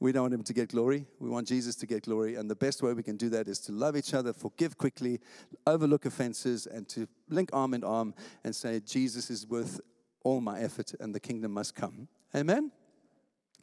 we 0.00 0.12
don't 0.12 0.22
want 0.22 0.34
him 0.34 0.42
to 0.42 0.52
get 0.52 0.68
glory. 0.68 1.06
We 1.18 1.28
want 1.28 1.48
Jesus 1.48 1.74
to 1.76 1.86
get 1.86 2.04
glory. 2.04 2.34
And 2.34 2.50
the 2.50 2.56
best 2.56 2.82
way 2.82 2.92
we 2.92 3.02
can 3.02 3.16
do 3.16 3.28
that 3.30 3.48
is 3.48 3.58
to 3.60 3.72
love 3.72 3.96
each 3.96 4.14
other, 4.14 4.32
forgive 4.32 4.76
quickly, 4.78 5.20
overlook 5.66 6.04
offenses, 6.04 6.66
and 6.66 6.88
to 6.90 7.08
link 7.28 7.50
arm 7.52 7.74
in 7.74 7.84
arm 7.84 8.14
and 8.44 8.54
say, 8.54 8.80
Jesus 8.80 9.30
is 9.30 9.46
worth 9.46 9.80
all 10.24 10.40
my 10.40 10.60
effort 10.60 10.94
and 11.00 11.14
the 11.14 11.20
kingdom 11.20 11.52
must 11.52 11.74
come. 11.74 12.08
Amen? 12.34 12.70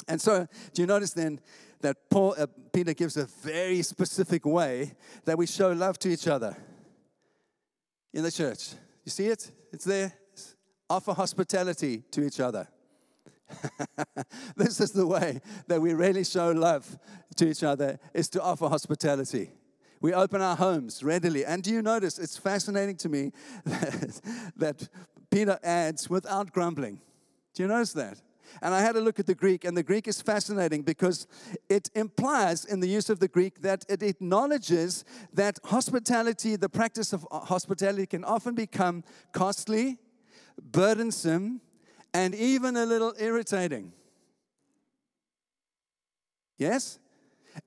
And 0.07 0.19
so, 0.19 0.47
do 0.73 0.81
you 0.81 0.87
notice 0.87 1.11
then 1.13 1.39
that 1.81 2.09
Paul, 2.09 2.35
uh, 2.37 2.47
Peter 2.73 2.93
gives 2.93 3.17
a 3.17 3.25
very 3.25 3.81
specific 3.81 4.45
way 4.45 4.93
that 5.25 5.37
we 5.37 5.45
show 5.45 5.71
love 5.71 5.99
to 5.99 6.09
each 6.09 6.27
other 6.27 6.55
in 8.13 8.23
the 8.23 8.31
church? 8.31 8.73
You 9.03 9.11
see 9.11 9.27
it? 9.27 9.51
It's 9.71 9.85
there 9.85 10.13
offer 10.91 11.13
hospitality 11.13 12.03
to 12.11 12.23
each 12.23 12.39
other. 12.39 12.67
this 14.55 14.79
is 14.79 14.91
the 14.91 15.07
way 15.07 15.41
that 15.67 15.81
we 15.81 15.93
really 15.93 16.23
show 16.23 16.51
love 16.51 16.97
to 17.35 17.49
each 17.49 17.63
other 17.63 17.99
is 18.13 18.29
to 18.29 18.41
offer 18.41 18.67
hospitality. 18.67 19.51
We 20.01 20.13
open 20.13 20.41
our 20.41 20.55
homes 20.55 21.03
readily. 21.03 21.45
And 21.45 21.61
do 21.61 21.71
you 21.71 21.81
notice 21.81 22.17
it's 22.17 22.37
fascinating 22.37 22.97
to 22.97 23.09
me 23.09 23.31
that, 23.65 24.21
that 24.57 24.89
Peter 25.29 25.59
adds 25.63 26.09
without 26.09 26.51
grumbling. 26.51 26.99
Do 27.53 27.63
you 27.63 27.69
notice 27.69 27.93
that? 27.93 28.21
And 28.61 28.73
I 28.73 28.81
had 28.81 28.97
a 28.97 29.01
look 29.01 29.17
at 29.19 29.27
the 29.27 29.35
Greek, 29.35 29.63
and 29.63 29.77
the 29.77 29.83
Greek 29.83 30.09
is 30.09 30.21
fascinating 30.21 30.81
because 30.81 31.25
it 31.69 31.89
implies 31.95 32.65
in 32.65 32.81
the 32.81 32.87
use 32.87 33.09
of 33.09 33.19
the 33.19 33.29
Greek 33.29 33.61
that 33.61 33.85
it 33.87 34.03
acknowledges 34.03 35.05
that 35.33 35.57
hospitality, 35.63 36.57
the 36.57 36.67
practice 36.67 37.13
of 37.13 37.25
hospitality, 37.31 38.05
can 38.05 38.25
often 38.25 38.53
become 38.53 39.05
costly, 39.31 39.99
burdensome, 40.61 41.61
and 42.13 42.35
even 42.35 42.75
a 42.75 42.85
little 42.85 43.13
irritating. 43.19 43.93
Yes? 46.57 46.99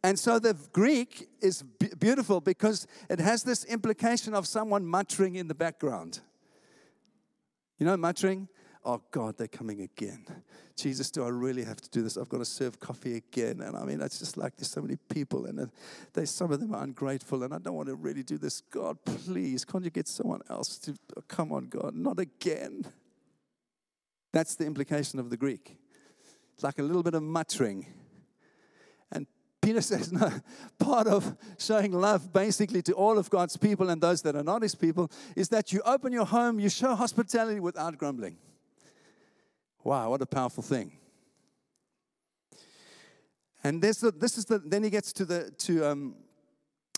And 0.03 0.19
so 0.19 0.39
the 0.39 0.57
Greek 0.73 1.29
is 1.41 1.63
beautiful 1.99 2.41
because 2.41 2.87
it 3.11 3.19
has 3.19 3.43
this 3.43 3.65
implication 3.65 4.35
of 4.35 4.47
someone 4.47 4.87
muttering 4.87 5.37
in 5.37 5.49
the 5.49 5.55
background. 5.55 6.21
You 7.79 7.87
know, 7.87 7.97
muttering? 7.97 8.49
Oh 8.85 9.03
God, 9.11 9.39
they're 9.39 9.49
coming 9.49 9.81
again. 9.81 10.27
Jesus, 10.77 11.11
do 11.11 11.25
I 11.25 11.29
really 11.29 11.65
have 11.65 11.81
to 11.81 11.89
do 11.91 12.03
this? 12.03 12.17
I've 12.17 12.29
got 12.29 12.39
to 12.39 12.45
serve 12.45 12.79
coffee 12.79 13.17
again. 13.17 13.61
And 13.63 13.77
I 13.77 13.85
mean, 13.85 14.01
it's 14.01 14.19
just 14.19 14.37
like 14.37 14.57
there's 14.57 14.71
so 14.71 14.83
many 14.83 14.97
people, 15.09 15.47
and 15.47 15.71
they, 16.13 16.27
some 16.27 16.53
of 16.53 16.61
them 16.61 16.75
are 16.75 16.83
ungrateful, 16.83 17.43
and 17.45 17.55
I 17.55 17.59
don't 17.59 17.75
want 17.75 17.89
to 17.89 17.95
really 17.95 18.23
do 18.23 18.37
this. 18.37 18.61
God, 18.61 18.99
please, 19.05 19.65
can't 19.65 19.85
you 19.85 19.91
get 19.91 20.07
someone 20.07 20.43
else 20.51 20.79
to 20.81 20.95
oh, 21.17 21.23
come 21.29 21.53
on, 21.53 21.67
God, 21.67 21.95
not 21.95 22.19
again? 22.19 22.85
That's 24.35 24.57
the 24.57 24.67
implication 24.67 25.21
of 25.21 25.31
the 25.31 25.37
Greek. 25.37 25.77
It's 26.55 26.65
like 26.65 26.81
a 26.81 26.83
little 26.83 27.05
bit 27.05 27.15
of 27.15 27.23
muttering. 27.23 27.87
And 29.13 29.29
Peter 29.63 29.81
says, 29.93 30.13
no, 30.13 30.29
part 30.81 31.07
of 31.07 31.37
showing 31.57 31.93
love 31.93 32.33
basically 32.33 32.83
to 32.83 32.93
all 32.95 33.17
of 33.17 33.31
God's 33.31 33.57
people 33.57 33.91
and 33.91 34.03
those 34.03 34.23
that 34.23 34.35
are 34.35 34.43
not 34.43 34.63
his 34.63 34.75
people 34.75 35.09
is 35.37 35.51
that 35.51 35.73
you 35.73 35.81
open 35.87 36.13
your 36.13 36.27
home, 36.27 36.59
you 36.59 36.69
show 36.69 36.97
hospitality 36.97 37.61
without 37.61 37.97
grumbling. 37.97 38.37
Wow, 39.85 40.11
what 40.11 40.21
a 40.21 40.27
powerful 40.27 40.65
thing. 40.65 40.99
And 43.63 43.81
this, 43.81 43.99
this 43.99 44.37
is 44.37 44.47
the, 44.47 44.59
then 44.59 44.83
he 44.83 44.91
gets 44.91 45.13
to 45.13 45.25
the, 45.25 45.53
to, 45.59 45.87
um, 45.87 46.17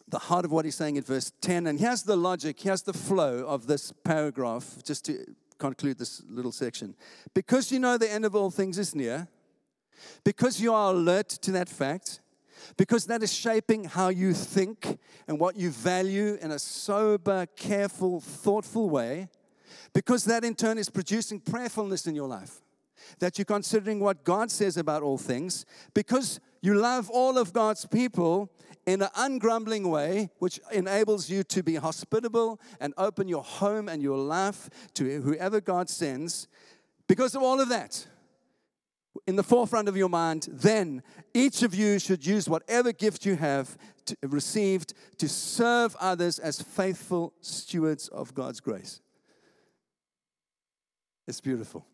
the 0.09 0.19
heart 0.19 0.47
of 0.47 0.53
what 0.53 0.65
he's 0.65 0.75
saying 0.75 0.97
in 0.97 1.03
verse 1.03 1.33
10. 1.43 1.67
And 1.67 1.79
here's 1.79 2.03
the 2.03 2.17
logic, 2.17 2.59
here's 2.59 2.83
the 2.83 2.95
flow 2.95 3.45
of 3.45 3.67
this 3.67 3.93
paragraph, 3.93 4.83
just 4.83 5.05
to 5.05 5.27
conclude 5.59 5.99
this 5.99 6.23
little 6.29 6.53
section. 6.53 6.95
Because 7.35 7.73
you 7.73 7.79
know 7.79 7.99
the 7.99 8.11
end 8.11 8.25
of 8.25 8.35
all 8.35 8.51
things 8.51 8.79
is 8.79 8.95
near, 8.95 9.29
because 10.25 10.61
you 10.61 10.73
are 10.73 10.93
alert 10.93 11.29
to 11.29 11.51
that 11.53 11.69
fact, 11.69 12.21
because 12.77 13.07
that 13.07 13.23
is 13.23 13.33
shaping 13.33 13.85
how 13.85 14.09
you 14.09 14.33
think 14.33 14.99
and 15.29 15.39
what 15.39 15.57
you 15.57 15.71
value 15.71 16.39
in 16.41 16.51
a 16.51 16.59
sober, 16.59 17.47
careful, 17.57 18.21
thoughtful 18.21 18.91
way, 18.91 19.29
because 19.93 20.25
that 20.25 20.45
in 20.45 20.55
turn 20.55 20.79
is 20.79 20.91
producing 20.91 21.41
prayerfulness 21.41 22.07
in 22.07 22.15
your 22.15 22.29
life. 22.29 22.61
That 23.19 23.39
you're 23.39 23.45
considering 23.45 24.01
what 24.01 24.25
God 24.25 24.51
says 24.51 24.77
about 24.77 25.03
all 25.03 25.19
things, 25.19 25.65
because 25.95 26.41
you 26.67 26.75
love 26.75 27.09
all 27.11 27.39
of 27.39 27.53
God's 27.53 27.87
people 27.87 28.51
in 28.87 29.01
an 29.01 29.09
ungrumbling 29.15 29.89
way, 29.89 30.31
which 30.41 30.59
enables 30.73 31.31
you 31.31 31.45
to 31.45 31.63
be 31.63 31.77
hospitable 31.77 32.61
and 32.81 32.93
open 32.99 33.29
your 33.29 33.45
home 33.45 33.89
and 33.89 34.03
your 34.03 34.19
life 34.19 34.69
to 34.95 35.21
whoever 35.23 35.61
God 35.61 35.89
sends. 35.89 36.49
Because 37.07 37.37
of 37.37 37.43
all 37.43 37.61
of 37.61 37.69
that, 37.69 38.05
in 39.29 39.37
the 39.37 39.45
forefront 39.45 39.89
of 39.89 39.97
your 39.97 40.09
mind, 40.09 40.49
then 40.51 41.05
each 41.33 41.63
of 41.63 41.73
you 41.73 42.01
should 42.01 42.27
use 42.27 42.49
whatever 42.49 42.93
gift 42.93 43.25
you 43.25 43.37
have 43.37 43.79
to, 44.07 44.17
received 44.23 44.93
to 45.19 45.29
serve 45.29 45.95
others 46.01 46.41
as 46.41 46.61
faithful 46.61 47.33
stewards 47.43 48.09
of 48.09 48.35
God's 48.35 48.59
grace. 48.59 49.01
It's 51.29 51.41
beautiful. 51.41 51.87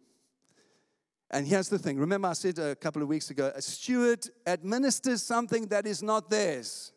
And 1.32 1.46
here's 1.46 1.68
the 1.68 1.78
thing 1.78 1.98
remember, 1.98 2.28
I 2.28 2.34
said 2.34 2.58
a 2.58 2.76
couple 2.76 3.00
of 3.02 3.08
weeks 3.08 3.30
ago 3.30 3.50
a 3.54 3.62
steward 3.62 4.28
administers 4.46 5.22
something 5.22 5.66
that 5.68 5.86
is 5.86 6.02
not 6.02 6.28
theirs. 6.28 6.92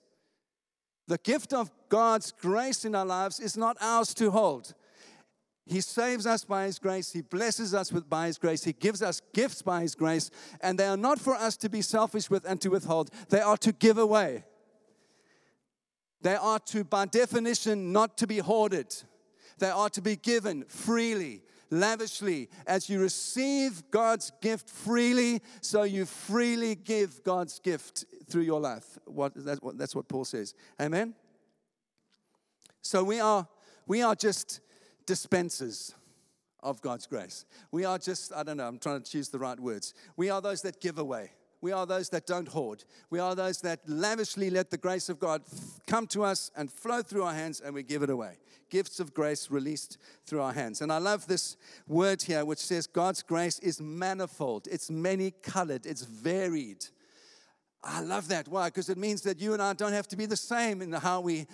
The 1.07 1.17
gift 1.19 1.53
of 1.53 1.71
God's 1.87 2.31
grace 2.31 2.83
in 2.83 2.95
our 2.95 3.05
lives 3.05 3.39
is 3.39 3.55
not 3.55 3.77
ours 3.79 4.13
to 4.15 4.31
hold. 4.31 4.73
He 5.67 5.81
saves 5.81 6.27
us 6.27 6.43
by 6.43 6.65
His 6.65 6.77
grace. 6.77 7.11
He 7.11 7.21
blesses 7.21 7.73
us 7.73 7.91
with 7.91 8.09
by 8.09 8.27
His 8.27 8.37
grace. 8.37 8.63
He 8.63 8.73
gives 8.73 9.01
us 9.01 9.21
gifts 9.33 9.61
by 9.61 9.81
His 9.81 9.95
grace. 9.95 10.29
And 10.61 10.77
they 10.77 10.85
are 10.85 10.97
not 10.97 11.19
for 11.19 11.35
us 11.35 11.57
to 11.57 11.69
be 11.69 11.81
selfish 11.81 12.29
with 12.29 12.45
and 12.45 12.59
to 12.61 12.69
withhold. 12.69 13.09
They 13.29 13.41
are 13.41 13.57
to 13.57 13.71
give 13.71 13.97
away. 13.97 14.45
They 16.21 16.35
are 16.35 16.59
to, 16.59 16.83
by 16.83 17.05
definition, 17.05 17.91
not 17.91 18.17
to 18.17 18.27
be 18.27 18.39
hoarded. 18.39 18.95
They 19.59 19.69
are 19.69 19.89
to 19.89 20.01
be 20.01 20.15
given 20.15 20.65
freely 20.67 21.41
lavishly. 21.69 22.49
As 22.67 22.89
you 22.89 22.99
receive 22.99 23.83
God's 23.91 24.31
gift 24.41 24.69
freely, 24.69 25.41
so 25.61 25.83
you 25.83 26.05
freely 26.05 26.75
give 26.75 27.23
God's 27.23 27.59
gift 27.59 28.05
through 28.27 28.43
your 28.43 28.59
life. 28.59 28.97
What, 29.05 29.33
that's, 29.35 29.61
what, 29.61 29.77
that's 29.77 29.95
what 29.95 30.07
Paul 30.07 30.25
says. 30.25 30.53
Amen? 30.79 31.13
So 32.81 33.03
we 33.03 33.19
are, 33.19 33.47
we 33.87 34.01
are 34.01 34.15
just 34.15 34.61
dispensers 35.05 35.93
of 36.61 36.81
God's 36.81 37.07
grace. 37.07 37.45
We 37.71 37.85
are 37.85 37.97
just, 37.97 38.33
I 38.33 38.43
don't 38.43 38.57
know, 38.57 38.67
I'm 38.67 38.79
trying 38.79 39.01
to 39.01 39.11
choose 39.11 39.29
the 39.29 39.39
right 39.39 39.59
words. 39.59 39.93
We 40.17 40.29
are 40.29 40.41
those 40.41 40.61
that 40.63 40.81
give 40.81 40.97
away. 40.97 41.31
We 41.61 41.71
are 41.71 41.85
those 41.85 42.09
that 42.09 42.27
don't 42.27 42.47
hoard. 42.47 42.83
We 43.09 43.19
are 43.19 43.35
those 43.35 43.61
that 43.61 43.79
lavishly 43.87 44.49
let 44.49 44.69
the 44.69 44.77
grace 44.77 45.09
of 45.09 45.19
God 45.19 45.41
come 45.87 46.07
to 46.07 46.23
us 46.23 46.51
and 46.55 46.71
flow 46.71 47.01
through 47.01 47.23
our 47.23 47.33
hands 47.33 47.61
and 47.61 47.73
we 47.73 47.83
give 47.83 48.03
it 48.03 48.09
away. 48.09 48.37
Gifts 48.69 48.99
of 48.99 49.13
grace 49.13 49.49
released 49.49 49.97
through 50.25 50.41
our 50.41 50.53
hands. 50.53 50.81
And 50.81 50.91
I 50.91 50.97
love 50.97 51.27
this 51.27 51.55
word 51.87 52.21
here, 52.21 52.45
which 52.45 52.59
says 52.59 52.87
God's 52.87 53.23
grace 53.23 53.59
is 53.59 53.79
manifold, 53.79 54.67
it's 54.69 54.89
many 54.89 55.31
colored, 55.31 55.85
it's 55.85 56.03
varied. 56.03 56.85
I 57.83 58.01
love 58.01 58.27
that. 58.29 58.47
Why? 58.47 58.67
Because 58.67 58.89
it 58.89 58.97
means 58.97 59.21
that 59.21 59.39
you 59.39 59.53
and 59.53 59.61
I 59.61 59.73
don't 59.73 59.93
have 59.93 60.07
to 60.07 60.17
be 60.17 60.25
the 60.25 60.35
same 60.35 60.81
in 60.81 60.91
how 60.91 61.21
we 61.21 61.45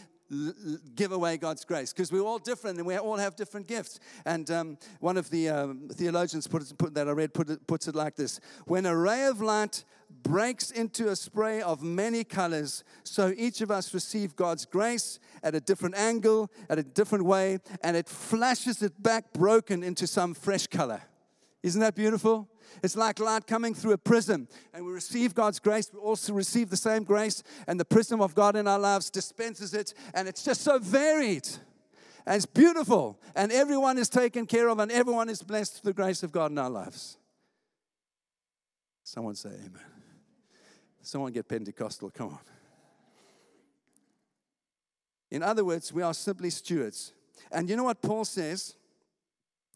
give 0.95 1.11
away 1.11 1.37
God's 1.37 1.65
grace 1.65 1.91
because 1.91 2.11
we're 2.11 2.21
all 2.21 2.39
different 2.39 2.77
and 2.77 2.87
we 2.87 2.97
all 2.97 3.17
have 3.17 3.35
different 3.35 3.67
gifts. 3.67 3.99
And 4.25 4.49
um, 4.49 4.77
one 4.99 5.17
of 5.17 5.29
the 5.29 5.49
um, 5.49 5.89
theologians 5.91 6.47
put 6.47 6.61
it, 6.61 6.77
put, 6.77 6.93
that 6.93 7.07
I 7.07 7.11
read 7.11 7.33
put 7.33 7.49
it, 7.49 7.65
puts 7.67 7.87
it 7.87 7.95
like 7.95 8.15
this 8.15 8.39
When 8.65 8.85
a 8.85 8.95
ray 8.95 9.25
of 9.25 9.41
light 9.41 9.83
breaks 10.23 10.71
into 10.71 11.09
a 11.09 11.15
spray 11.15 11.61
of 11.61 11.81
many 11.81 12.23
colors, 12.23 12.83
so 13.03 13.33
each 13.35 13.61
of 13.61 13.71
us 13.71 13.93
receive 13.93 14.35
God's 14.35 14.65
grace 14.65 15.19
at 15.43 15.55
a 15.55 15.59
different 15.59 15.95
angle, 15.95 16.51
at 16.69 16.77
a 16.79 16.83
different 16.83 17.25
way, 17.25 17.59
and 17.83 17.95
it 17.97 18.07
flashes 18.07 18.81
it 18.81 19.01
back 19.01 19.33
broken 19.33 19.83
into 19.83 20.07
some 20.07 20.33
fresh 20.33 20.67
color. 20.67 21.01
Isn't 21.63 21.81
that 21.81 21.95
beautiful? 21.95 22.50
It's 22.83 22.95
like 22.95 23.19
light 23.19 23.47
coming 23.47 23.73
through 23.73 23.93
a 23.93 23.97
prism, 23.97 24.47
and 24.73 24.85
we 24.85 24.91
receive 24.91 25.35
God's 25.35 25.59
grace. 25.59 25.89
We 25.93 25.99
also 25.99 26.33
receive 26.33 26.69
the 26.69 26.77
same 26.77 27.03
grace, 27.03 27.43
and 27.67 27.79
the 27.79 27.85
prism 27.85 28.21
of 28.21 28.35
God 28.35 28.55
in 28.55 28.67
our 28.67 28.79
lives 28.79 29.09
dispenses 29.09 29.73
it, 29.73 29.93
and 30.13 30.27
it's 30.27 30.43
just 30.43 30.61
so 30.61 30.79
varied. 30.79 31.47
And 32.25 32.35
it's 32.35 32.45
beautiful, 32.45 33.19
and 33.35 33.51
everyone 33.51 33.97
is 33.97 34.09
taken 34.09 34.45
care 34.45 34.69
of, 34.69 34.79
and 34.79 34.91
everyone 34.91 35.29
is 35.29 35.41
blessed 35.41 35.81
through 35.81 35.93
the 35.93 35.95
grace 35.95 36.23
of 36.23 36.31
God 36.31 36.51
in 36.51 36.57
our 36.57 36.69
lives. 36.69 37.17
Someone 39.03 39.35
say 39.35 39.49
amen. 39.49 39.81
Someone 41.01 41.31
get 41.31 41.47
Pentecostal, 41.47 42.11
come 42.11 42.29
on. 42.29 42.39
In 45.31 45.41
other 45.43 45.65
words, 45.65 45.91
we 45.91 46.03
are 46.03 46.13
simply 46.13 46.49
stewards. 46.49 47.13
And 47.51 47.69
you 47.69 47.75
know 47.75 47.85
what 47.85 48.01
Paul 48.01 48.25
says? 48.25 48.75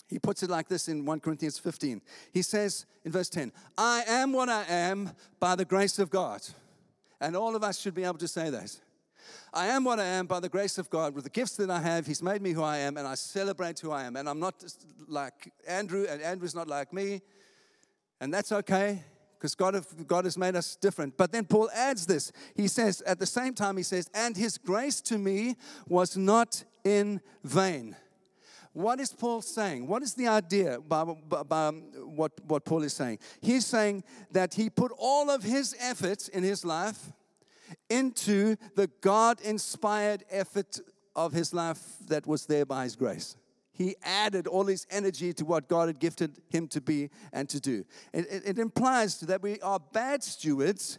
He 0.07 0.19
puts 0.19 0.43
it 0.43 0.49
like 0.49 0.67
this 0.67 0.87
in 0.87 1.05
1 1.05 1.19
Corinthians 1.19 1.57
15. 1.57 2.01
He 2.31 2.41
says 2.41 2.85
in 3.03 3.11
verse 3.11 3.29
10, 3.29 3.51
I 3.77 4.03
am 4.07 4.33
what 4.33 4.49
I 4.49 4.63
am 4.65 5.11
by 5.39 5.55
the 5.55 5.65
grace 5.65 5.97
of 5.99 6.09
God. 6.09 6.41
And 7.19 7.35
all 7.35 7.55
of 7.55 7.63
us 7.63 7.79
should 7.79 7.95
be 7.95 8.03
able 8.03 8.19
to 8.19 8.27
say 8.27 8.49
that. 8.49 8.79
I 9.53 9.67
am 9.67 9.83
what 9.83 9.99
I 9.99 10.05
am 10.05 10.27
by 10.27 10.39
the 10.39 10.49
grace 10.49 10.77
of 10.77 10.89
God. 10.89 11.15
With 11.15 11.23
the 11.23 11.29
gifts 11.29 11.55
that 11.57 11.71
I 11.71 11.79
have, 11.79 12.05
He's 12.05 12.21
made 12.21 12.41
me 12.41 12.51
who 12.51 12.61
I 12.61 12.77
am, 12.77 12.97
and 12.97 13.07
I 13.07 13.15
celebrate 13.15 13.79
who 13.79 13.91
I 13.91 14.03
am. 14.03 14.15
And 14.15 14.29
I'm 14.29 14.39
not 14.39 14.63
like 15.07 15.51
Andrew, 15.67 16.05
and 16.07 16.21
Andrew's 16.21 16.53
not 16.53 16.67
like 16.67 16.93
me. 16.93 17.21
And 18.21 18.33
that's 18.33 18.51
okay, 18.51 19.03
because 19.37 19.55
God, 19.55 19.83
God 20.05 20.25
has 20.25 20.37
made 20.37 20.55
us 20.55 20.75
different. 20.75 21.17
But 21.17 21.31
then 21.31 21.45
Paul 21.45 21.69
adds 21.73 22.05
this. 22.05 22.31
He 22.53 22.67
says, 22.67 23.01
at 23.01 23.17
the 23.17 23.25
same 23.25 23.53
time, 23.53 23.77
he 23.77 23.83
says, 23.83 24.09
and 24.13 24.37
His 24.37 24.57
grace 24.57 25.01
to 25.01 25.17
me 25.17 25.55
was 25.87 26.15
not 26.15 26.63
in 26.83 27.21
vain. 27.43 27.95
What 28.75 28.99
is 28.99 29.13
Paul 29.13 29.41
saying? 29.41 29.87
What 29.87 30.03
is 30.03 30.15
the 30.15 30.27
idea 30.27 30.81
by, 30.81 31.05
by, 31.05 31.43
by, 31.43 31.69
what, 32.03 32.33
what 32.45 32.65
Paul 32.65 32.83
is 32.83 32.91
saying? 32.91 33.19
He's 33.39 33.65
saying 33.65 34.03
that 34.31 34.53
he 34.53 34.69
put 34.69 34.91
all 34.97 35.29
of 35.29 35.43
his 35.43 35.73
efforts 35.79 36.27
in 36.27 36.43
his 36.43 36.65
life 36.65 37.13
into 37.89 38.57
the 38.75 38.89
God 38.99 39.39
inspired 39.39 40.25
effort 40.29 40.77
of 41.15 41.31
his 41.31 41.53
life 41.53 41.79
that 42.09 42.27
was 42.27 42.47
there 42.47 42.65
by 42.65 42.83
his 42.83 42.97
grace. 42.97 43.37
He 43.75 43.95
added 44.03 44.47
all 44.47 44.65
his 44.65 44.87
energy 44.89 45.33
to 45.33 45.45
what 45.45 45.67
God 45.67 45.87
had 45.89 45.99
gifted 45.99 46.41
him 46.49 46.67
to 46.69 46.81
be 46.81 47.09
and 47.33 47.47
to 47.49 47.59
do. 47.59 47.85
It, 48.13 48.25
it, 48.31 48.43
it 48.45 48.59
implies 48.59 49.19
that 49.19 49.41
we 49.43 49.59
are 49.61 49.79
bad 49.79 50.23
stewards 50.23 50.97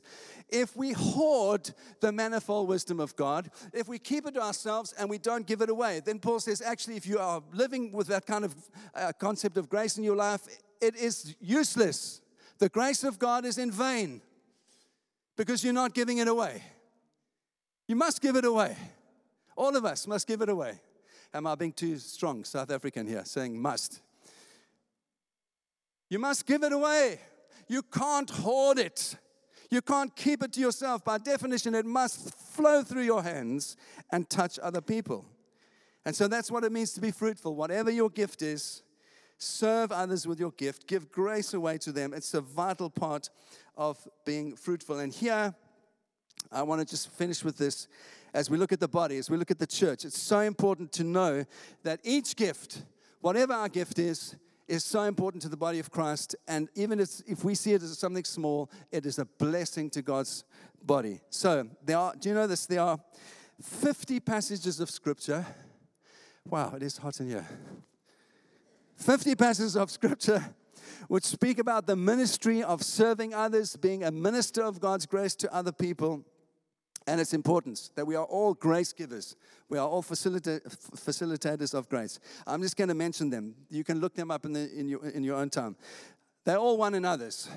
if 0.49 0.77
we 0.77 0.93
hoard 0.93 1.71
the 2.01 2.13
manifold 2.13 2.69
wisdom 2.69 3.01
of 3.01 3.17
God, 3.17 3.51
if 3.73 3.89
we 3.89 3.99
keep 3.99 4.27
it 4.27 4.35
to 4.35 4.43
ourselves 4.43 4.95
and 4.99 5.11
we 5.11 5.19
don't 5.19 5.47
give 5.47 5.61
it 5.61 5.69
away, 5.69 6.01
then 6.05 6.19
Paul 6.19 6.39
says, 6.39 6.63
actually, 6.63 6.97
if 6.97 7.07
you 7.07 7.19
are 7.19 7.43
living 7.53 7.93
with 7.93 8.07
that 8.09 8.27
kind 8.27 8.45
of 8.45 8.55
uh, 8.95 9.13
concept 9.19 9.57
of 9.57 9.69
grace 9.69 9.99
in 9.99 10.05
your 10.05 10.17
life, 10.17 10.47
it 10.81 10.95
is 10.95 11.35
useless. 11.41 12.21
The 12.59 12.69
grace 12.69 13.03
of 13.03 13.19
God 13.19 13.45
is 13.45 13.59
in 13.59 13.71
vain 13.71 14.21
because 15.37 15.65
you're 15.65 15.73
not 15.73 15.95
giving 15.95 16.19
it 16.19 16.29
away. 16.29 16.63
You 17.89 17.97
must 17.97 18.21
give 18.23 18.37
it 18.37 18.45
away. 18.45 18.77
All 19.57 19.77
of 19.77 19.85
us 19.85 20.07
must 20.07 20.27
give 20.27 20.43
it 20.43 20.49
away. 20.49 20.79
Am 21.35 21.47
I 21.47 21.55
being 21.55 21.73
too 21.73 21.99
strong, 21.99 22.45
South 22.45 22.71
African 22.71 23.07
here, 23.07 23.25
saying 23.25 23.61
must? 23.61 24.01
You 26.09 26.19
must 26.19 26.47
give 26.47 26.63
it 26.63 26.73
away. 26.73 27.21
You 27.69 27.83
can't 27.83 28.31
hoard 28.31 28.79
it. 28.79 29.17
You 29.71 29.83
can't 29.83 30.15
keep 30.15 30.43
it 30.43 30.53
to 30.53 30.61
yourself. 30.61 31.05
By 31.05 31.19
definition, 31.19 31.75
it 31.75 31.85
must 31.85 32.33
flow 32.35 32.83
through 32.83 33.03
your 33.03 33.23
hands 33.23 33.77
and 34.11 34.29
touch 34.31 34.59
other 34.61 34.81
people. 34.81 35.27
And 36.05 36.15
so 36.15 36.29
that's 36.29 36.51
what 36.51 36.63
it 36.63 36.71
means 36.71 36.93
to 36.93 37.01
be 37.01 37.11
fruitful. 37.11 37.57
Whatever 37.57 37.91
your 37.91 38.09
gift 38.09 38.43
is, 38.43 38.83
serve 39.39 39.91
others 39.91 40.27
with 40.27 40.39
your 40.39 40.53
gift, 40.53 40.87
give 40.87 41.11
grace 41.11 41.53
away 41.53 41.79
to 41.79 41.91
them. 41.91 42.15
It's 42.15 42.33
a 42.35 42.41
vital 42.41 42.89
part 42.89 43.29
of 43.77 43.99
being 44.25 44.55
fruitful. 44.55 45.01
And 45.01 45.13
here, 45.13 45.53
I 46.53 46.63
want 46.63 46.81
to 46.81 46.87
just 46.87 47.11
finish 47.11 47.43
with 47.43 47.59
this. 47.59 47.89
As 48.37 48.51
we 48.51 48.59
look 48.59 48.71
at 48.71 48.81
the 48.81 48.87
body, 48.87 49.17
as 49.17 49.31
we 49.31 49.39
look 49.39 49.51
at 49.51 49.59
the 49.59 49.67
church, 49.67 50.05
it's 50.05 50.21
so 50.21 50.41
important 50.41 50.93
to 50.93 51.05
know 51.05 51.47
that 51.85 52.01
each 52.05 52.37
gift, 52.37 52.83
whatever 53.23 53.55
our 53.55 53.71
gift 53.71 53.99
is, 53.99 54.37
is 54.69 54.85
so 54.85 55.05
important 55.05 55.43
to 55.45 55.49
the 55.49 55.57
body 55.57 55.79
of 55.79 55.91
Christ. 55.91 56.37
And 56.47 56.69
even 56.75 57.01
if 57.01 57.43
we 57.43 57.55
see 57.55 57.73
it 57.73 57.83
as 57.83 57.99
something 57.99 58.25
small, 58.25 58.71
it 58.93 59.07
is 59.07 59.19
a 59.19 59.25
blessing 59.25 59.89
to 59.89 60.03
God's 60.03 60.45
body. 60.85 61.23
So, 61.31 61.67
there 61.83 61.97
are, 61.97 62.13
do 62.15 62.29
you 62.29 62.35
know 62.35 62.47
this? 62.47 62.67
There 62.67 62.83
are 62.83 62.99
50 63.63 64.21
passages 64.21 64.81
of 64.81 64.91
scripture. 64.91 65.47
Wow, 66.45 66.75
it 66.77 66.83
is 66.83 66.99
hot 66.99 67.19
in 67.21 67.29
here. 67.29 67.49
50 68.97 69.35
passages 69.35 69.77
of 69.77 69.91
scripture 69.91 70.45
which 71.09 71.25
speak 71.25 71.59
about 71.59 71.87
the 71.87 71.97
ministry 71.97 72.63
of 72.63 72.83
serving 72.83 73.33
others, 73.33 73.77
being 73.77 74.05
a 74.05 74.11
minister 74.11 74.63
of 74.63 74.79
God's 74.79 75.07
grace 75.07 75.35
to 75.37 75.55
other 75.55 75.73
people 75.73 76.23
and 77.07 77.21
its 77.21 77.33
importance 77.33 77.91
that 77.95 78.07
we 78.07 78.17
are 78.17 78.25
all 78.25 78.55
grace 78.55 78.93
givers. 78.93 79.37
We 79.69 79.79
are 79.79 79.87
all 79.87 80.03
facilita- 80.03 80.61
facilitators 80.97 81.75
of 81.75 81.89
grace. 81.89 82.19
I'm 82.47 82.63
just 82.63 82.77
going 82.77 82.89
to 82.89 82.95
mention 82.95 83.31
them. 83.31 83.55
You 83.71 83.85
can 83.85 84.01
look 84.01 84.15
them 84.15 84.31
up 84.31 84.45
in, 84.45 84.53
the, 84.53 84.71
in, 84.79 84.89
your, 84.89 85.07
in 85.07 85.23
your 85.23 85.37
own 85.37 85.51
time. 85.51 85.77
They're 86.45 86.59
all 86.59 86.77
one 86.77 86.95
another's, 86.95 87.49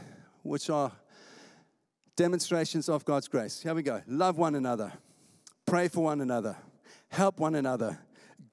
which 0.43 0.69
are 0.69 0.91
demonstrations 2.15 2.89
of 2.89 3.05
God's 3.05 3.27
grace. 3.27 3.62
Here 3.62 3.73
we 3.73 3.83
go. 3.83 4.01
Love 4.07 4.38
one 4.38 4.55
another, 4.55 4.91
pray 5.65 5.88
for 5.88 6.03
one 6.03 6.21
another, 6.21 6.57
help 7.09 7.39
one 7.39 7.55
another, 7.55 7.99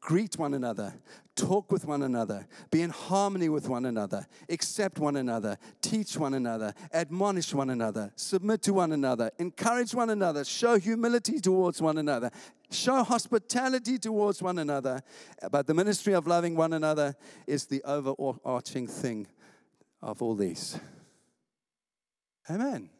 greet 0.07 0.39
one 0.39 0.55
another, 0.55 0.95
talk 1.35 1.73
with 1.73 1.85
one 1.85 2.05
another, 2.05 2.47
be 2.71 2.81
in 2.81 2.91
harmony 2.91 3.49
with 3.49 3.69
one 3.69 3.85
another, 3.87 4.25
accept 4.49 5.01
one 5.01 5.17
another, 5.17 5.59
teach 5.83 6.17
one 6.17 6.33
another, 6.33 6.73
admonish 6.93 7.53
one 7.53 7.71
another, 7.71 8.13
submit 8.15 8.63
to 8.63 8.73
one 8.73 8.93
another, 8.93 9.33
encourage 9.41 9.93
one 9.97 10.09
another, 10.09 10.45
show 10.45 10.79
humility 10.79 11.41
towards 11.41 11.83
one 11.83 11.99
another, 11.99 12.31
show 12.71 13.03
hospitality 13.03 13.99
towards 13.99 14.41
one 14.41 14.61
another. 14.61 15.03
But 15.51 15.67
the 15.67 15.75
ministry 15.75 16.13
of 16.13 16.29
loving 16.29 16.55
one 16.55 16.73
another 16.73 17.17
is 17.49 17.67
the 17.67 17.83
overarching 17.83 18.87
thing 18.87 19.27
of 20.01 20.23
all 20.23 20.37
these. 20.37 20.79
Amen. 22.49 22.91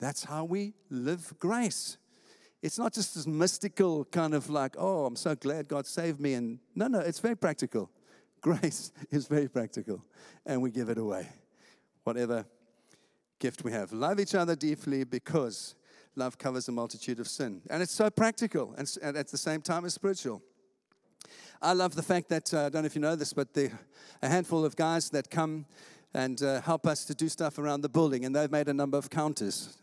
That's 0.00 0.24
how 0.24 0.44
we 0.44 0.72
live 0.88 1.34
grace. 1.38 1.98
It's 2.64 2.78
not 2.78 2.94
just 2.94 3.14
this 3.14 3.26
mystical 3.26 4.06
kind 4.06 4.32
of 4.32 4.48
like, 4.48 4.74
oh, 4.78 5.04
I'm 5.04 5.16
so 5.16 5.34
glad 5.34 5.68
God 5.68 5.86
saved 5.86 6.18
me. 6.18 6.32
And 6.32 6.60
no, 6.74 6.86
no, 6.86 6.98
it's 6.98 7.18
very 7.18 7.36
practical. 7.36 7.90
Grace 8.40 8.90
is 9.10 9.26
very 9.26 9.48
practical, 9.48 10.02
and 10.46 10.62
we 10.62 10.70
give 10.70 10.88
it 10.88 10.96
away. 10.96 11.28
Whatever 12.04 12.46
gift 13.38 13.64
we 13.64 13.72
have. 13.72 13.92
Love 13.92 14.18
each 14.18 14.34
other 14.34 14.56
deeply 14.56 15.04
because 15.04 15.74
love 16.16 16.38
covers 16.38 16.66
a 16.68 16.72
multitude 16.72 17.20
of 17.20 17.28
sin. 17.28 17.60
And 17.68 17.82
it's 17.82 17.92
so 17.92 18.08
practical 18.08 18.74
and, 18.78 18.90
at 19.02 19.28
the 19.28 19.36
same 19.36 19.60
time, 19.60 19.84
it's 19.84 19.92
spiritual. 19.92 20.40
I 21.60 21.74
love 21.74 21.94
the 21.94 22.02
fact 22.02 22.30
that, 22.30 22.54
uh, 22.54 22.60
I 22.60 22.68
don't 22.70 22.80
know 22.82 22.86
if 22.86 22.94
you 22.94 23.02
know 23.02 23.14
this, 23.14 23.34
but 23.34 23.48
a 24.22 24.28
handful 24.28 24.64
of 24.64 24.74
guys 24.74 25.10
that 25.10 25.30
come 25.30 25.66
and 26.14 26.42
uh, 26.42 26.62
help 26.62 26.86
us 26.86 27.04
to 27.04 27.14
do 27.14 27.28
stuff 27.28 27.58
around 27.58 27.82
the 27.82 27.90
building, 27.90 28.24
and 28.24 28.34
they've 28.34 28.50
made 28.50 28.68
a 28.68 28.74
number 28.74 28.96
of 28.96 29.10
counters. 29.10 29.76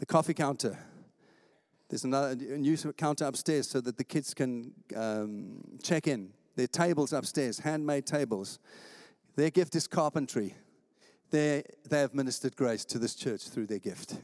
The 0.00 0.06
coffee 0.06 0.34
counter, 0.34 0.76
there's 1.92 2.04
another 2.04 2.34
new 2.34 2.74
counter 2.96 3.26
upstairs 3.26 3.68
so 3.68 3.78
that 3.82 3.98
the 3.98 4.04
kids 4.04 4.32
can 4.32 4.72
um, 4.96 5.60
check 5.82 6.06
in. 6.06 6.30
There 6.56 6.64
are 6.64 6.66
tables 6.66 7.12
upstairs, 7.12 7.58
handmade 7.58 8.06
tables. 8.06 8.58
Their 9.36 9.50
gift 9.50 9.76
is 9.76 9.86
carpentry. 9.86 10.54
They, 11.30 11.62
they 11.86 12.00
have 12.00 12.14
ministered 12.14 12.56
grace 12.56 12.86
to 12.86 12.98
this 12.98 13.14
church 13.14 13.46
through 13.46 13.66
their 13.66 13.78
gift. 13.78 14.14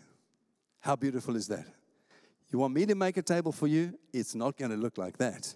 How 0.81 0.96
beautiful 0.96 1.37
is 1.37 1.46
that? 1.48 1.66
You 2.50 2.59
want 2.59 2.72
me 2.72 2.87
to 2.87 2.94
make 2.94 3.18
a 3.18 3.22
table 3.22 3.52
for 3.52 3.66
you? 3.66 3.98
It's 4.14 4.35
not 4.35 4.57
going 4.57 4.70
to 4.70 4.78
look 4.78 4.96
like 4.96 5.18
that. 5.18 5.54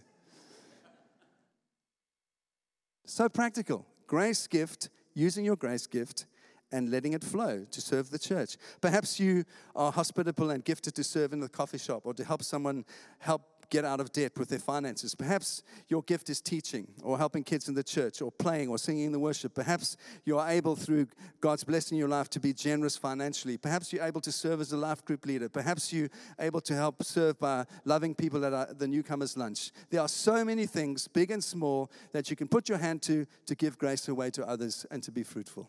So 3.07 3.31
practical. 3.31 3.87
Grace 4.07 4.47
gift, 4.47 4.91
using 5.15 5.47
your 5.47 5.57
grace 5.57 5.87
gift 5.87 6.27
and 6.73 6.91
letting 6.91 7.13
it 7.13 7.23
flow 7.23 7.65
to 7.71 7.81
serve 7.81 8.11
the 8.11 8.19
church. 8.19 8.57
Perhaps 8.81 9.21
you 9.21 9.45
are 9.77 9.93
hospitable 9.93 10.51
and 10.51 10.65
gifted 10.65 10.95
to 10.95 11.05
serve 11.05 11.33
in 11.33 11.41
the 11.41 11.49
coffee 11.49 11.79
shop 11.79 12.03
or 12.05 12.15
to 12.15 12.25
help 12.25 12.43
someone 12.43 12.85
help 13.19 13.43
get 13.73 13.87
out 13.87 14.01
of 14.01 14.13
debt 14.13 14.33
with 14.37 14.51
their 14.51 14.59
finances. 14.59 15.15
Perhaps 15.15 15.63
your 15.89 16.03
gift 16.03 16.29
is 16.29 16.43
teaching 16.43 16.87
or 17.03 17.17
helping 17.17 17.43
kids 17.43 17.69
in 17.69 17.75
the 17.75 17.83
church 17.83 18.21
or 18.21 18.31
playing 18.31 18.69
or 18.69 18.77
singing 18.77 19.07
in 19.07 19.13
the 19.13 19.19
worship. 19.19 19.55
Perhaps 19.55 19.97
you 20.27 20.39
are 20.39 20.51
able, 20.51 20.77
through 20.77 21.07
God's 21.41 21.65
blessing 21.65 21.97
in 21.97 22.01
your 22.01 22.09
life, 22.09 22.29
to 22.31 22.41
be 22.41 22.53
generous 22.53 22.99
financially. 22.99 23.57
Perhaps 23.57 23.91
you're 23.91 24.05
able 24.05 24.21
to 24.21 24.31
serve 24.31 24.61
as 24.61 24.73
a 24.73 24.77
life 24.77 25.03
group 25.07 25.25
leader. 25.25 25.49
Perhaps 25.49 25.91
you're 25.91 26.11
able 26.39 26.61
to 26.61 26.75
help 26.75 27.03
serve 27.03 27.39
by 27.39 27.65
loving 27.87 28.15
people 28.15 28.45
at 28.45 28.53
uh, 28.53 28.67
the 28.77 28.87
newcomers' 28.87 29.39
lunch. 29.39 29.71
There 29.89 30.03
are 30.03 30.09
so 30.09 30.45
many 30.45 30.67
things, 30.67 31.09
big 31.09 31.31
and 31.31 31.43
small, 31.43 31.91
that 32.13 32.29
you 32.29 32.37
can 32.37 32.49
put 32.49 32.69
your 32.69 32.79
hand 32.79 33.01
to 33.03 33.27
to 33.47 33.55
give 33.55 33.79
grace 33.79 34.07
away 34.07 34.29
to 34.33 34.47
others 34.47 34.85
and 34.91 35.03
to 35.03 35.11
be 35.11 35.23
fruitful. 35.23 35.67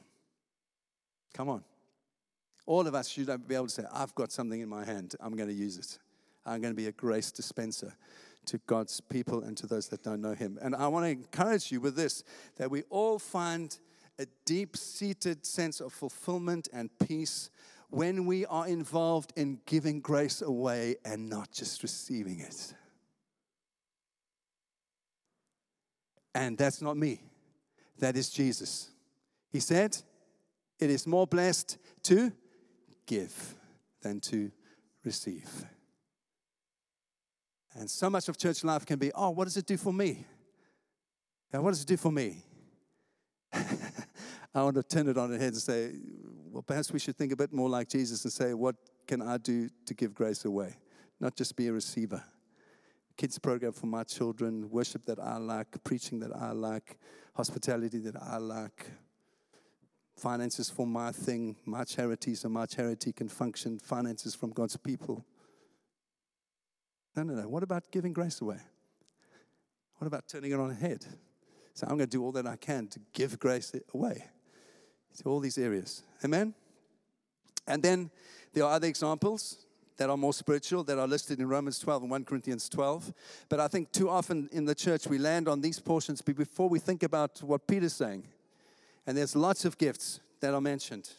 Come 1.33 1.49
on. 1.49 1.63
All 2.65 2.87
of 2.87 2.95
us 2.95 3.09
should 3.09 3.27
be 3.47 3.55
able 3.55 3.67
to 3.67 3.71
say, 3.71 3.83
I've 3.91 4.15
got 4.15 4.31
something 4.31 4.61
in 4.61 4.69
my 4.69 4.85
hand, 4.85 5.15
I'm 5.19 5.35
going 5.35 5.49
to 5.49 5.55
use 5.55 5.77
it. 5.77 5.97
I'm 6.45 6.61
going 6.61 6.73
to 6.73 6.77
be 6.77 6.87
a 6.87 6.91
grace 6.91 7.31
dispenser 7.31 7.93
to 8.45 8.57
God's 8.67 8.99
people 8.99 9.43
and 9.43 9.55
to 9.57 9.67
those 9.67 9.87
that 9.89 10.03
don't 10.03 10.21
know 10.21 10.33
Him. 10.33 10.59
And 10.61 10.75
I 10.75 10.87
want 10.87 11.05
to 11.05 11.09
encourage 11.09 11.71
you 11.71 11.79
with 11.79 11.95
this 11.95 12.23
that 12.57 12.69
we 12.69 12.83
all 12.89 13.19
find 13.19 13.77
a 14.19 14.25
deep 14.45 14.77
seated 14.77 15.45
sense 15.45 15.79
of 15.79 15.93
fulfillment 15.93 16.67
and 16.73 16.89
peace 16.99 17.49
when 17.89 18.25
we 18.25 18.45
are 18.47 18.67
involved 18.67 19.33
in 19.35 19.59
giving 19.65 20.01
grace 20.01 20.41
away 20.41 20.95
and 21.05 21.29
not 21.29 21.51
just 21.51 21.83
receiving 21.83 22.39
it. 22.39 22.73
And 26.35 26.57
that's 26.57 26.81
not 26.81 26.97
me, 26.97 27.21
that 27.99 28.17
is 28.17 28.29
Jesus. 28.29 28.89
He 29.51 29.59
said, 29.59 29.95
It 30.83 30.89
is 30.89 31.07
more 31.07 31.25
blessed 31.25 31.77
to 32.03 32.33
give 33.05 33.55
than 34.01 34.19
to 34.19 34.51
receive. 35.05 35.49
And 37.75 37.89
so 37.89 38.09
much 38.09 38.27
of 38.27 38.37
church 38.37 38.65
life 38.65 38.85
can 38.85 38.99
be, 38.99 39.09
oh, 39.15 39.29
what 39.29 39.45
does 39.45 39.55
it 39.55 39.65
do 39.65 39.77
for 39.77 39.93
me? 39.93 40.25
Yeah, 41.53 41.61
what 41.61 41.71
does 41.71 41.83
it 41.83 41.87
do 41.87 41.95
for 41.95 42.11
me? 42.11 42.43
I 43.53 44.61
want 44.61 44.75
to 44.75 44.83
turn 44.83 45.07
it 45.07 45.17
on 45.17 45.31
its 45.31 45.41
head 45.41 45.53
and 45.53 45.61
say, 45.61 45.91
well, 46.51 46.63
perhaps 46.63 46.91
we 46.91 46.99
should 46.99 47.15
think 47.15 47.31
a 47.31 47.37
bit 47.37 47.53
more 47.53 47.69
like 47.69 47.87
Jesus 47.87 48.25
and 48.25 48.33
say, 48.33 48.53
what 48.53 48.75
can 49.07 49.21
I 49.21 49.37
do 49.37 49.69
to 49.85 49.93
give 49.93 50.13
grace 50.13 50.43
away? 50.43 50.75
Not 51.21 51.37
just 51.37 51.55
be 51.55 51.67
a 51.67 51.71
receiver. 51.71 52.21
Kids 53.15 53.39
program 53.39 53.71
for 53.71 53.85
my 53.85 54.03
children, 54.03 54.69
worship 54.69 55.05
that 55.05 55.19
I 55.19 55.37
like, 55.37 55.81
preaching 55.85 56.19
that 56.19 56.35
I 56.35 56.51
like, 56.51 56.97
hospitality 57.35 57.99
that 57.99 58.17
I 58.21 58.37
like, 58.37 58.91
finances 60.15 60.69
for 60.69 60.85
my 60.85 61.11
thing, 61.11 61.55
my 61.65 61.83
charity, 61.83 62.35
so 62.35 62.49
my 62.49 62.65
charity 62.65 63.11
can 63.11 63.27
function, 63.27 63.79
finances 63.79 64.35
from 64.35 64.51
God's 64.51 64.77
people. 64.77 65.25
No, 67.15 67.23
no, 67.23 67.33
no. 67.33 67.47
What 67.47 67.63
about 67.63 67.91
giving 67.91 68.13
grace 68.13 68.41
away? 68.41 68.59
What 69.97 70.07
about 70.07 70.27
turning 70.27 70.51
it 70.51 70.59
on 70.59 70.71
its 70.71 70.81
head? 70.81 71.05
So 71.73 71.87
I'm 71.87 71.97
going 71.97 72.09
to 72.09 72.17
do 72.17 72.23
all 72.23 72.31
that 72.33 72.45
I 72.45 72.55
can 72.55 72.87
to 72.87 72.99
give 73.13 73.39
grace 73.39 73.73
away 73.93 74.25
to 75.17 75.29
all 75.29 75.39
these 75.39 75.57
areas. 75.57 76.03
Amen? 76.23 76.53
And 77.67 77.81
then 77.81 78.11
there 78.53 78.63
are 78.63 78.73
other 78.73 78.87
examples 78.87 79.65
that 79.97 80.09
are 80.09 80.17
more 80.17 80.33
spiritual 80.33 80.83
that 80.83 80.97
are 80.97 81.07
listed 81.07 81.39
in 81.39 81.47
Romans 81.47 81.79
12 81.79 82.03
and 82.03 82.11
1 82.11 82.25
Corinthians 82.25 82.67
12. 82.67 83.13
But 83.47 83.59
I 83.59 83.67
think 83.67 83.91
too 83.91 84.09
often 84.09 84.49
in 84.51 84.65
the 84.65 84.75
church 84.75 85.07
we 85.07 85.17
land 85.17 85.47
on 85.47 85.61
these 85.61 85.79
portions 85.79 86.21
before 86.21 86.67
we 86.67 86.79
think 86.79 87.03
about 87.03 87.41
what 87.43 87.67
Peter's 87.67 87.93
saying. 87.93 88.27
And 89.05 89.17
there's 89.17 89.35
lots 89.35 89.65
of 89.65 89.77
gifts 89.77 90.19
that 90.39 90.53
are 90.53 90.61
mentioned. 90.61 91.09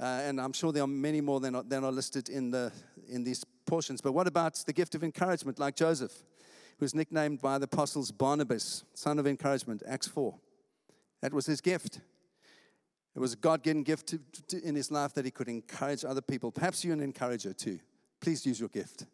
Uh, 0.00 0.22
and 0.24 0.40
I'm 0.40 0.52
sure 0.52 0.72
there 0.72 0.84
are 0.84 0.86
many 0.86 1.20
more 1.20 1.40
than 1.40 1.54
are, 1.54 1.62
than 1.62 1.84
are 1.84 1.92
listed 1.92 2.28
in, 2.28 2.50
the, 2.50 2.72
in 3.08 3.24
these 3.24 3.44
portions. 3.66 4.00
But 4.00 4.12
what 4.12 4.26
about 4.26 4.54
the 4.66 4.72
gift 4.72 4.94
of 4.94 5.02
encouragement, 5.02 5.58
like 5.58 5.74
Joseph, 5.74 6.12
who 6.78 6.84
was 6.84 6.94
nicknamed 6.94 7.40
by 7.40 7.58
the 7.58 7.64
apostles 7.64 8.12
Barnabas, 8.12 8.84
son 8.94 9.18
of 9.18 9.26
encouragement, 9.26 9.82
Acts 9.86 10.06
4? 10.06 10.34
That 11.20 11.34
was 11.34 11.46
his 11.46 11.60
gift. 11.60 12.00
It 13.16 13.20
was 13.20 13.32
a 13.32 13.36
God 13.36 13.64
given 13.64 13.82
gift 13.82 14.06
to, 14.08 14.20
to, 14.48 14.62
in 14.62 14.76
his 14.76 14.92
life 14.92 15.12
that 15.14 15.24
he 15.24 15.32
could 15.32 15.48
encourage 15.48 16.04
other 16.04 16.20
people. 16.20 16.52
Perhaps 16.52 16.84
you're 16.84 16.94
an 16.94 17.00
encourager 17.00 17.52
too. 17.52 17.80
Please 18.20 18.46
use 18.46 18.60
your 18.60 18.68
gift. 18.68 19.06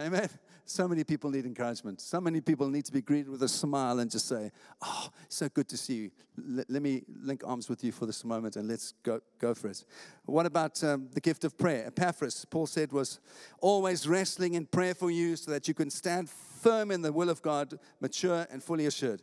Amen. 0.00 0.28
So 0.64 0.88
many 0.88 1.04
people 1.04 1.30
need 1.30 1.44
encouragement. 1.44 2.00
So 2.00 2.20
many 2.20 2.40
people 2.40 2.68
need 2.68 2.84
to 2.86 2.92
be 2.92 3.00
greeted 3.00 3.28
with 3.28 3.42
a 3.44 3.48
smile 3.48 4.00
and 4.00 4.10
just 4.10 4.26
say, 4.26 4.50
Oh, 4.82 5.08
so 5.28 5.48
good 5.48 5.68
to 5.68 5.76
see 5.76 5.94
you. 5.94 6.10
L- 6.58 6.64
let 6.68 6.82
me 6.82 7.02
link 7.22 7.42
arms 7.44 7.68
with 7.68 7.84
you 7.84 7.92
for 7.92 8.06
this 8.06 8.24
moment 8.24 8.56
and 8.56 8.66
let's 8.66 8.94
go, 9.04 9.20
go 9.38 9.54
for 9.54 9.68
it. 9.68 9.84
What 10.24 10.46
about 10.46 10.82
um, 10.82 11.08
the 11.12 11.20
gift 11.20 11.44
of 11.44 11.56
prayer? 11.56 11.86
Epaphras, 11.86 12.44
Paul 12.46 12.66
said, 12.66 12.92
was 12.92 13.20
always 13.60 14.08
wrestling 14.08 14.54
in 14.54 14.66
prayer 14.66 14.94
for 14.94 15.12
you 15.12 15.36
so 15.36 15.52
that 15.52 15.68
you 15.68 15.74
can 15.74 15.90
stand 15.90 16.28
firm 16.28 16.90
in 16.90 17.02
the 17.02 17.12
will 17.12 17.30
of 17.30 17.40
God, 17.40 17.78
mature 18.00 18.46
and 18.50 18.62
fully 18.62 18.86
assured. 18.86 19.22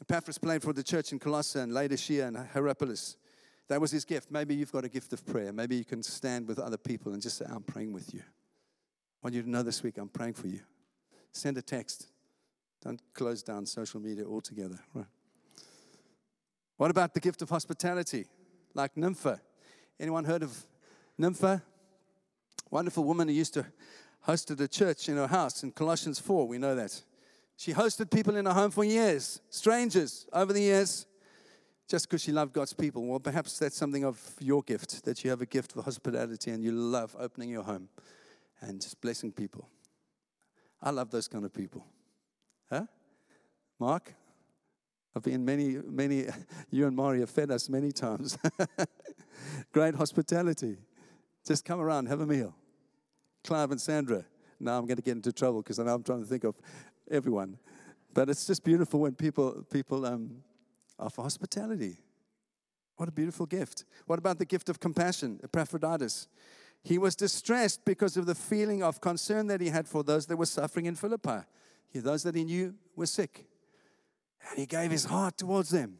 Epaphras 0.00 0.38
played 0.38 0.62
for 0.62 0.72
the 0.72 0.84
church 0.84 1.12
in 1.12 1.18
Colossae 1.18 1.58
and 1.58 1.74
Laodicea 1.74 2.26
and 2.26 2.36
Hierapolis. 2.36 3.16
That 3.68 3.80
was 3.80 3.90
his 3.90 4.04
gift. 4.04 4.30
Maybe 4.30 4.54
you've 4.54 4.72
got 4.72 4.84
a 4.84 4.88
gift 4.88 5.12
of 5.12 5.26
prayer. 5.26 5.52
Maybe 5.52 5.76
you 5.76 5.84
can 5.84 6.02
stand 6.02 6.46
with 6.46 6.58
other 6.58 6.78
people 6.78 7.12
and 7.12 7.20
just 7.20 7.36
say, 7.36 7.44
I'm 7.50 7.64
praying 7.64 7.92
with 7.92 8.14
you 8.14 8.22
want 9.22 9.34
you 9.34 9.42
to 9.42 9.50
know 9.50 9.62
this 9.62 9.82
week 9.82 9.98
I'm 9.98 10.08
praying 10.08 10.34
for 10.34 10.46
you. 10.46 10.60
Send 11.32 11.58
a 11.58 11.62
text. 11.62 12.06
Don't 12.82 13.00
close 13.14 13.42
down 13.42 13.66
social 13.66 14.00
media 14.00 14.24
altogether. 14.24 14.78
Right. 14.94 15.06
What 16.76 16.90
about 16.90 17.14
the 17.14 17.20
gift 17.20 17.42
of 17.42 17.48
hospitality, 17.48 18.26
like 18.74 18.96
Nympha? 18.96 19.40
Anyone 19.98 20.24
heard 20.24 20.42
of 20.42 20.56
Nympha? 21.18 21.62
Wonderful 22.70 23.04
woman 23.04 23.28
who 23.28 23.34
used 23.34 23.54
to 23.54 23.66
host 24.20 24.50
at 24.50 24.60
a 24.60 24.68
church 24.68 25.08
in 25.08 25.16
her 25.16 25.26
house 25.26 25.62
in 25.62 25.70
Colossians 25.72 26.18
4. 26.18 26.46
We 26.46 26.58
know 26.58 26.74
that. 26.74 27.02
She 27.56 27.72
hosted 27.72 28.10
people 28.10 28.36
in 28.36 28.44
her 28.44 28.52
home 28.52 28.70
for 28.70 28.84
years, 28.84 29.40
strangers 29.48 30.26
over 30.32 30.52
the 30.52 30.60
years, 30.60 31.06
just 31.88 32.08
because 32.08 32.22
she 32.22 32.32
loved 32.32 32.52
God's 32.52 32.74
people. 32.74 33.06
Well, 33.06 33.20
perhaps 33.20 33.58
that's 33.58 33.76
something 33.76 34.04
of 34.04 34.20
your 34.40 34.62
gift, 34.62 35.04
that 35.04 35.24
you 35.24 35.30
have 35.30 35.40
a 35.40 35.46
gift 35.46 35.72
for 35.72 35.82
hospitality 35.82 36.50
and 36.50 36.62
you 36.62 36.72
love 36.72 37.16
opening 37.18 37.48
your 37.48 37.62
home 37.62 37.88
and 38.60 38.80
just 38.80 39.00
blessing 39.00 39.32
people. 39.32 39.68
I 40.82 40.90
love 40.90 41.10
those 41.10 41.28
kind 41.28 41.44
of 41.44 41.52
people. 41.52 41.84
Huh? 42.70 42.86
Mark? 43.78 44.12
I've 45.14 45.22
been 45.22 45.44
many, 45.44 45.78
many, 45.86 46.26
you 46.70 46.86
and 46.86 46.94
Mari 46.94 47.20
have 47.20 47.30
fed 47.30 47.50
us 47.50 47.68
many 47.68 47.92
times. 47.92 48.38
Great 49.72 49.94
hospitality. 49.94 50.76
Just 51.46 51.64
come 51.64 51.80
around, 51.80 52.06
have 52.06 52.20
a 52.20 52.26
meal. 52.26 52.54
Clive 53.44 53.70
and 53.70 53.80
Sandra. 53.80 54.24
Now 54.58 54.78
I'm 54.78 54.86
going 54.86 54.96
to 54.96 55.02
get 55.02 55.16
into 55.16 55.32
trouble 55.32 55.62
because 55.62 55.78
I 55.78 55.84
know 55.84 55.94
I'm 55.94 56.02
trying 56.02 56.22
to 56.22 56.28
think 56.28 56.44
of 56.44 56.56
everyone. 57.10 57.58
But 58.12 58.28
it's 58.28 58.46
just 58.46 58.64
beautiful 58.64 59.00
when 59.00 59.14
people, 59.14 59.64
people 59.70 60.04
um, 60.06 60.42
offer 60.98 61.22
hospitality. 61.22 61.98
What 62.96 63.08
a 63.08 63.12
beautiful 63.12 63.46
gift. 63.46 63.84
What 64.06 64.18
about 64.18 64.38
the 64.38 64.46
gift 64.46 64.68
of 64.68 64.80
compassion? 64.80 65.38
Epaphroditus. 65.44 66.28
He 66.82 66.98
was 66.98 67.16
distressed 67.16 67.84
because 67.84 68.16
of 68.16 68.26
the 68.26 68.34
feeling 68.34 68.82
of 68.82 69.00
concern 69.00 69.48
that 69.48 69.60
he 69.60 69.68
had 69.68 69.88
for 69.88 70.04
those 70.04 70.26
that 70.26 70.36
were 70.36 70.46
suffering 70.46 70.86
in 70.86 70.94
Philippi, 70.94 71.40
those 71.94 72.22
that 72.24 72.34
he 72.34 72.44
knew 72.44 72.74
were 72.94 73.06
sick. 73.06 73.46
And 74.50 74.58
he 74.58 74.66
gave 74.66 74.90
his 74.90 75.06
heart 75.06 75.38
towards 75.38 75.70
them. 75.70 75.98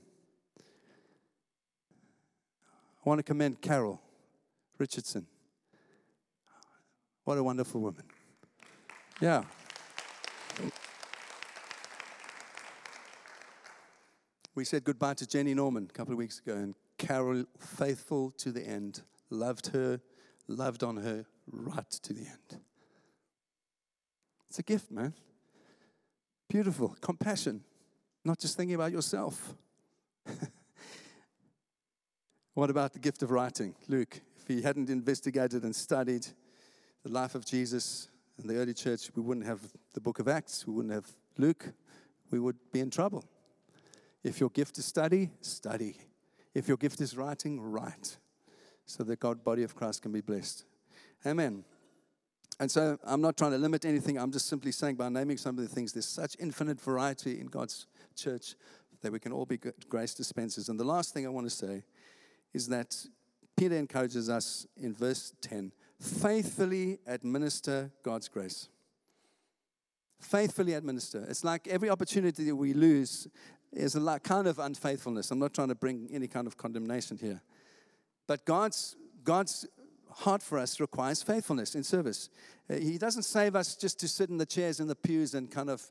I 3.04 3.08
want 3.08 3.18
to 3.18 3.22
commend 3.22 3.60
Carol 3.60 4.00
Richardson. 4.78 5.26
What 7.24 7.38
a 7.38 7.42
wonderful 7.42 7.80
woman. 7.80 8.04
Yeah. 9.20 9.44
We 14.54 14.64
said 14.64 14.84
goodbye 14.84 15.14
to 15.14 15.26
Jenny 15.26 15.54
Norman 15.54 15.86
a 15.90 15.92
couple 15.92 16.12
of 16.12 16.18
weeks 16.18 16.38
ago, 16.38 16.54
and 16.54 16.74
Carol, 16.98 17.44
faithful 17.58 18.30
to 18.38 18.52
the 18.52 18.66
end, 18.66 19.02
loved 19.30 19.68
her 19.68 20.00
loved 20.48 20.82
on 20.82 20.96
her 20.96 21.24
right 21.50 21.90
to 21.90 22.12
the 22.12 22.20
end. 22.20 22.60
It's 24.48 24.58
a 24.58 24.62
gift, 24.62 24.90
man. 24.90 25.12
Beautiful. 26.48 26.96
Compassion, 27.00 27.62
not 28.24 28.38
just 28.38 28.56
thinking 28.56 28.74
about 28.74 28.92
yourself. 28.92 29.54
what 32.54 32.70
about 32.70 32.92
the 32.92 32.98
gift 32.98 33.22
of 33.22 33.30
writing? 33.30 33.74
Luke, 33.88 34.20
if 34.40 34.46
he 34.48 34.62
hadn't 34.62 34.88
investigated 34.88 35.64
and 35.64 35.74
studied 35.74 36.26
the 37.02 37.10
life 37.10 37.34
of 37.34 37.44
Jesus 37.44 38.08
and 38.38 38.48
the 38.48 38.56
early 38.56 38.74
church, 38.74 39.10
we 39.14 39.22
wouldn't 39.22 39.46
have 39.46 39.60
the 39.94 40.00
book 40.00 40.18
of 40.20 40.28
Acts, 40.28 40.66
we 40.66 40.72
wouldn't 40.74 40.94
have 40.94 41.10
Luke, 41.36 41.72
we 42.30 42.38
would 42.38 42.56
be 42.72 42.80
in 42.80 42.90
trouble. 42.90 43.24
If 44.22 44.40
your 44.40 44.50
gift 44.50 44.78
is 44.78 44.86
study, 44.86 45.30
study. 45.40 45.96
If 46.54 46.68
your 46.68 46.76
gift 46.76 47.00
is 47.00 47.16
writing, 47.16 47.60
write 47.60 48.16
so 48.86 49.02
that 49.04 49.20
God, 49.20 49.44
body 49.44 49.62
of 49.62 49.74
Christ, 49.74 50.02
can 50.02 50.12
be 50.12 50.20
blessed. 50.20 50.64
Amen. 51.26 51.64
And 52.58 52.70
so 52.70 52.98
I'm 53.04 53.20
not 53.20 53.36
trying 53.36 53.50
to 53.50 53.58
limit 53.58 53.84
anything. 53.84 54.18
I'm 54.18 54.32
just 54.32 54.46
simply 54.46 54.72
saying 54.72 54.96
by 54.96 55.08
naming 55.08 55.36
some 55.36 55.58
of 55.58 55.68
the 55.68 55.74
things, 55.74 55.92
there's 55.92 56.06
such 56.06 56.36
infinite 56.38 56.80
variety 56.80 57.38
in 57.38 57.46
God's 57.46 57.86
church 58.14 58.54
that 59.02 59.12
we 59.12 59.18
can 59.18 59.32
all 59.32 59.44
be 59.44 59.58
grace 59.88 60.14
dispensers. 60.14 60.68
And 60.68 60.80
the 60.80 60.84
last 60.84 61.12
thing 61.12 61.26
I 61.26 61.28
want 61.28 61.46
to 61.46 61.54
say 61.54 61.84
is 62.54 62.68
that 62.68 62.96
Peter 63.56 63.76
encourages 63.76 64.30
us 64.30 64.66
in 64.76 64.94
verse 64.94 65.34
10 65.42 65.72
faithfully 66.00 66.98
administer 67.06 67.90
God's 68.02 68.28
grace. 68.28 68.68
Faithfully 70.20 70.74
administer. 70.74 71.24
It's 71.28 71.44
like 71.44 71.66
every 71.68 71.88
opportunity 71.88 72.44
that 72.44 72.56
we 72.56 72.74
lose 72.74 73.28
is 73.72 73.96
a 73.96 74.20
kind 74.20 74.46
of 74.46 74.58
unfaithfulness. 74.58 75.30
I'm 75.30 75.38
not 75.38 75.54
trying 75.54 75.68
to 75.68 75.74
bring 75.74 76.08
any 76.12 76.28
kind 76.28 76.46
of 76.46 76.56
condemnation 76.56 77.18
here. 77.18 77.42
But 78.26 78.44
God's, 78.44 78.96
God's 79.24 79.66
heart 80.10 80.42
for 80.42 80.58
us 80.58 80.80
requires 80.80 81.22
faithfulness 81.22 81.74
in 81.74 81.82
service. 81.82 82.28
Uh, 82.68 82.76
he 82.76 82.98
doesn't 82.98 83.22
save 83.22 83.54
us 83.54 83.76
just 83.76 84.00
to 84.00 84.08
sit 84.08 84.30
in 84.30 84.38
the 84.38 84.46
chairs 84.46 84.80
in 84.80 84.86
the 84.86 84.94
pews 84.94 85.34
and 85.34 85.50
kind 85.50 85.70
of, 85.70 85.82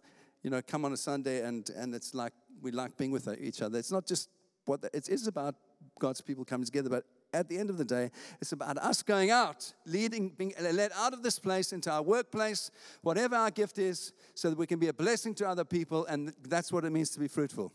you 0.43 0.49
know, 0.49 0.61
come 0.61 0.85
on 0.85 0.93
a 0.93 0.97
Sunday 0.97 1.45
and, 1.45 1.69
and 1.71 1.93
it's 1.93 2.13
like 2.13 2.33
we 2.61 2.71
like 2.71 2.97
being 2.97 3.11
with 3.11 3.27
each 3.39 3.61
other. 3.61 3.77
It's 3.77 3.91
not 3.91 4.05
just 4.05 4.29
what 4.65 4.81
the, 4.81 4.89
it 4.93 5.09
is 5.09 5.27
about 5.27 5.55
God's 5.99 6.21
people 6.21 6.43
coming 6.43 6.65
together, 6.65 6.89
but 6.89 7.05
at 7.33 7.49
the 7.49 7.57
end 7.57 7.69
of 7.69 7.77
the 7.77 7.85
day, 7.85 8.09
it's 8.41 8.53
about 8.53 8.77
us 8.77 9.03
going 9.03 9.29
out, 9.29 9.71
leading, 9.85 10.29
being 10.29 10.53
led 10.59 10.91
out 10.95 11.13
of 11.13 11.21
this 11.21 11.37
place 11.37 11.73
into 11.73 11.91
our 11.91 12.01
workplace, 12.01 12.71
whatever 13.01 13.35
our 13.35 13.51
gift 13.51 13.77
is, 13.77 14.13
so 14.33 14.49
that 14.49 14.57
we 14.57 14.65
can 14.65 14.79
be 14.79 14.87
a 14.87 14.93
blessing 14.93 15.35
to 15.35 15.47
other 15.47 15.65
people, 15.65 16.05
and 16.05 16.33
that's 16.47 16.71
what 16.71 16.85
it 16.85 16.91
means 16.91 17.09
to 17.11 17.19
be 17.19 17.27
fruitful. 17.27 17.73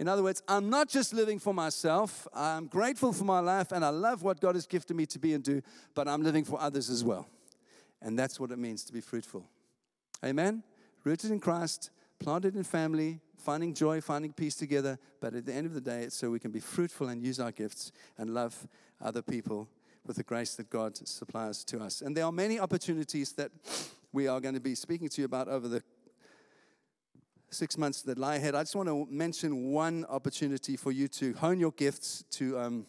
In 0.00 0.08
other 0.08 0.22
words, 0.22 0.42
I'm 0.48 0.68
not 0.70 0.88
just 0.88 1.14
living 1.14 1.38
for 1.38 1.54
myself. 1.54 2.26
I'm 2.34 2.66
grateful 2.66 3.12
for 3.12 3.24
my 3.24 3.38
life 3.38 3.70
and 3.70 3.84
I 3.84 3.90
love 3.90 4.22
what 4.22 4.40
God 4.40 4.56
has 4.56 4.66
gifted 4.66 4.96
me 4.96 5.06
to 5.06 5.18
be 5.18 5.34
and 5.34 5.44
do, 5.44 5.62
but 5.94 6.08
I'm 6.08 6.22
living 6.22 6.44
for 6.44 6.60
others 6.60 6.90
as 6.90 7.04
well. 7.04 7.28
And 8.02 8.18
that's 8.18 8.40
what 8.40 8.50
it 8.50 8.58
means 8.58 8.84
to 8.84 8.92
be 8.92 9.00
fruitful. 9.00 9.44
Amen? 10.24 10.62
Rooted 11.04 11.30
in 11.30 11.38
Christ, 11.38 11.90
planted 12.18 12.56
in 12.56 12.64
family, 12.64 13.20
finding 13.38 13.72
joy, 13.74 14.00
finding 14.00 14.32
peace 14.32 14.56
together. 14.56 14.98
But 15.20 15.34
at 15.34 15.46
the 15.46 15.52
end 15.52 15.66
of 15.66 15.74
the 15.74 15.80
day, 15.80 16.02
it's 16.02 16.16
so 16.16 16.30
we 16.30 16.40
can 16.40 16.50
be 16.50 16.60
fruitful 16.60 17.08
and 17.08 17.22
use 17.22 17.38
our 17.38 17.52
gifts 17.52 17.92
and 18.18 18.30
love 18.30 18.66
other 19.00 19.22
people 19.22 19.68
with 20.06 20.16
the 20.16 20.22
grace 20.22 20.54
that 20.56 20.70
God 20.70 20.96
supplies 21.06 21.64
to 21.64 21.80
us. 21.80 22.02
And 22.02 22.16
there 22.16 22.24
are 22.24 22.32
many 22.32 22.58
opportunities 22.58 23.32
that 23.32 23.50
we 24.12 24.28
are 24.28 24.40
going 24.40 24.54
to 24.54 24.60
be 24.60 24.74
speaking 24.74 25.08
to 25.08 25.22
you 25.22 25.24
about 25.24 25.48
over 25.48 25.68
the 25.68 25.82
six 27.54 27.78
months 27.78 28.02
that 28.02 28.18
lie 28.18 28.36
ahead, 28.36 28.54
I 28.54 28.62
just 28.62 28.76
want 28.76 28.88
to 28.88 29.06
mention 29.10 29.70
one 29.70 30.04
opportunity 30.10 30.76
for 30.76 30.92
you 30.92 31.08
to 31.08 31.32
hone 31.34 31.60
your 31.60 31.72
gifts, 31.72 32.24
to 32.32 32.58
um, 32.58 32.86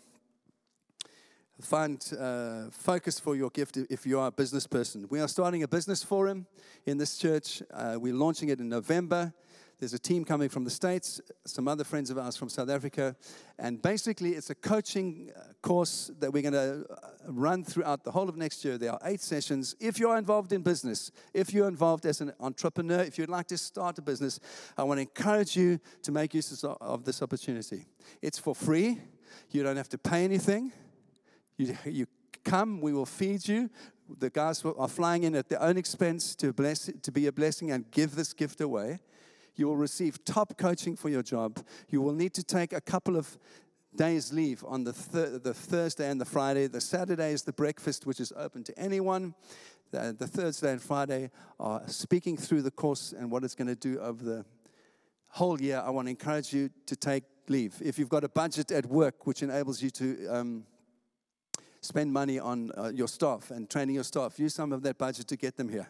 find 1.62 2.04
uh, 2.20 2.64
focus 2.72 3.20
for 3.20 3.36
your 3.36 3.50
gift 3.52 3.78
if 3.78 4.06
you 4.06 4.20
are 4.20 4.28
a 4.28 4.32
business 4.32 4.68
person. 4.68 5.06
We 5.10 5.20
are 5.20 5.28
starting 5.28 5.64
a 5.64 5.68
business 5.68 6.04
forum 6.04 6.48
in 6.86 6.98
this 6.98 7.18
church. 7.18 7.62
Uh, 7.72 7.98
we're 8.00 8.14
launching 8.14 8.50
it 8.50 8.60
in 8.60 8.68
November. 8.68 9.34
There's 9.78 9.94
a 9.94 10.00
team 10.00 10.24
coming 10.24 10.48
from 10.48 10.64
the 10.64 10.70
States, 10.70 11.20
some 11.46 11.68
other 11.68 11.84
friends 11.84 12.10
of 12.10 12.18
ours 12.18 12.38
from 12.38 12.48
South 12.48 12.70
Africa. 12.70 13.16
And 13.60 13.82
basically, 13.82 14.32
it's 14.32 14.50
a 14.50 14.56
coaching 14.56 15.32
uh, 15.36 15.54
course 15.62 16.12
that 16.20 16.32
we're 16.32 16.44
going 16.44 16.54
to 16.54 16.86
uh, 16.90 17.10
run 17.28 17.64
throughout 17.64 18.04
the 18.04 18.12
whole 18.12 18.30
of 18.30 18.38
next 18.38 18.64
year. 18.64 18.78
There 18.78 18.94
are 18.94 19.00
eight 19.04 19.22
sessions. 19.22 19.76
If 19.82 20.00
you're 20.00 20.18
involved 20.18 20.54
in 20.54 20.62
business, 20.62 21.12
if 21.34 21.54
you're 21.54 21.68
involved 21.68 22.06
as 22.06 22.22
an 22.22 22.32
entrepreneur, 22.40 23.02
if 23.02 23.18
you'd 23.18 23.30
like 23.30 23.48
to 23.48 23.58
start 23.58 23.98
a 23.98 24.02
business, 24.02 24.40
I 24.78 24.84
want 24.84 25.00
to 25.00 25.02
encourage 25.02 25.58
you 25.58 25.80
to 26.04 26.12
make 26.12 26.34
use 26.34 26.64
of 26.64 27.04
this 27.04 27.22
opportunity. 27.22 27.86
It's 28.22 28.40
for 28.40 28.56
free, 28.56 29.02
you 29.52 29.64
don't 29.64 29.78
have 29.78 29.90
to 29.90 29.98
pay 29.98 30.24
anything. 30.24 30.72
You, 31.58 31.78
you 31.86 32.08
come, 32.44 32.80
we 32.80 32.94
will 32.94 33.06
feed 33.06 33.46
you. 33.48 33.70
The 34.20 34.30
guys 34.30 34.64
are 34.64 34.88
flying 34.88 35.24
in 35.24 35.36
at 35.36 35.50
their 35.50 35.62
own 35.62 35.78
expense 35.78 36.36
to, 36.36 36.54
bless, 36.54 36.92
to 37.02 37.12
be 37.12 37.28
a 37.28 37.32
blessing 37.32 37.72
and 37.72 37.90
give 37.92 38.16
this 38.16 38.34
gift 38.34 38.62
away. 38.62 39.00
You 39.56 39.68
will 39.68 39.78
receive 39.78 40.24
top 40.26 40.58
coaching 40.58 40.96
for 40.96 41.10
your 41.10 41.24
job. 41.24 41.64
You 41.90 42.02
will 42.02 42.14
need 42.14 42.34
to 42.34 42.44
take 42.44 42.74
a 42.74 42.82
couple 42.82 43.16
of 43.16 43.38
days 43.96 44.34
leave 44.34 44.64
on 44.68 44.84
the, 44.84 44.92
the 45.44 45.54
Thursday 45.54 46.10
and 46.10 46.20
the 46.20 46.26
Friday. 46.26 46.68
The 46.68 46.82
Saturday 46.82 47.32
is 47.32 47.44
the 47.44 47.54
breakfast, 47.54 48.06
which 48.06 48.20
is 48.20 48.34
open 48.36 48.64
to 48.66 48.78
anyone. 48.78 49.34
The, 49.92 50.16
the 50.18 50.28
Thursday 50.28 50.72
and 50.72 50.82
Friday 50.82 51.32
are 51.60 51.82
speaking 51.88 52.38
through 52.38 52.64
the 52.64 52.72
course 52.72 53.14
and 53.18 53.32
what 53.32 53.44
it's 53.44 53.56
going 53.56 53.68
to 53.68 53.76
do 53.76 54.00
over 54.00 54.24
the 54.24 54.46
whole 55.30 55.62
year. 55.62 55.82
I 55.86 55.90
want 55.90 56.08
to 56.08 56.10
encourage 56.10 56.54
you 56.54 56.70
to 56.86 56.96
take 56.96 57.24
leave. 57.48 57.76
If 57.82 57.98
you've 58.00 58.10
got 58.10 58.24
a 58.24 58.30
budget 58.30 58.72
at 58.72 58.86
work 58.86 59.26
which 59.28 59.44
enables 59.44 59.82
you 59.82 59.90
to 59.92 60.28
um, 60.28 60.66
spend 61.82 62.12
money 62.12 62.40
on 62.40 62.72
uh, 62.78 62.92
your 62.94 63.08
staff 63.08 63.52
and 63.52 63.70
training 63.70 63.96
your 63.96 64.04
staff, 64.04 64.40
use 64.40 64.54
some 64.54 64.74
of 64.74 64.82
that 64.84 64.98
budget 64.98 65.28
to 65.28 65.38
get 65.38 65.56
them 65.56 65.70
here. 65.70 65.88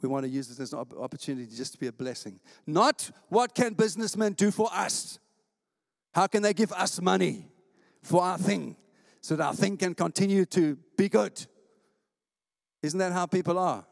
We 0.00 0.08
want 0.08 0.24
to 0.24 0.30
use 0.30 0.48
this 0.48 0.60
as 0.60 0.72
an 0.72 0.86
opportunity 0.98 1.54
just 1.54 1.72
to 1.72 1.78
be 1.78 1.88
a 1.88 1.92
blessing. 1.92 2.38
Not 2.66 3.10
what 3.28 3.54
can 3.54 3.74
businessmen 3.74 4.34
do 4.34 4.50
for 4.50 4.68
us? 4.72 5.18
How 6.12 6.26
can 6.26 6.42
they 6.42 6.54
give 6.54 6.72
us 6.72 7.00
money 7.00 7.48
for 8.02 8.22
our 8.22 8.38
thing 8.38 8.76
so 9.20 9.36
that 9.36 9.44
our 9.44 9.54
thing 9.54 9.76
can 9.76 9.94
continue 9.94 10.44
to 10.46 10.76
be 10.96 11.08
good? 11.08 11.44
Isn't 12.82 12.98
that 12.98 13.12
how 13.12 13.26
people 13.26 13.58
are? 13.58 13.84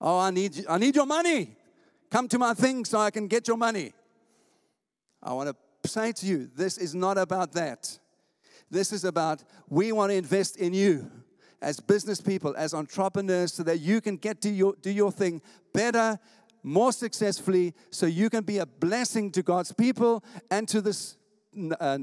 Oh, 0.00 0.18
I 0.18 0.30
need, 0.30 0.64
I 0.68 0.78
need 0.78 0.96
your 0.96 1.06
money. 1.06 1.56
Come 2.10 2.28
to 2.28 2.38
my 2.38 2.54
thing 2.54 2.84
so 2.84 2.98
I 2.98 3.10
can 3.10 3.26
get 3.26 3.46
your 3.46 3.56
money. 3.56 3.92
I 5.22 5.32
want 5.32 5.54
to 5.82 5.88
say 5.88 6.12
to 6.12 6.26
you, 6.26 6.50
this 6.54 6.78
is 6.78 6.94
not 6.94 7.18
about 7.18 7.52
that. 7.52 7.98
This 8.70 8.92
is 8.92 9.04
about 9.04 9.44
we 9.68 9.92
want 9.92 10.10
to 10.10 10.16
invest 10.16 10.56
in 10.56 10.72
you 10.72 11.10
as 11.64 11.80
business 11.80 12.20
people, 12.20 12.54
as 12.56 12.74
entrepreneurs, 12.74 13.54
so 13.54 13.62
that 13.62 13.80
you 13.80 14.00
can 14.00 14.16
get 14.16 14.40
to 14.42 14.50
your, 14.50 14.74
do 14.82 14.90
your 14.90 15.10
thing 15.10 15.40
better, 15.72 16.18
more 16.62 16.92
successfully, 16.92 17.74
so 17.90 18.06
you 18.06 18.30
can 18.30 18.44
be 18.44 18.58
a 18.58 18.66
blessing 18.66 19.30
to 19.32 19.42
God's 19.42 19.72
people 19.72 20.22
and 20.50 20.68
to 20.68 20.80
this 20.80 21.16
uh, 21.80 21.98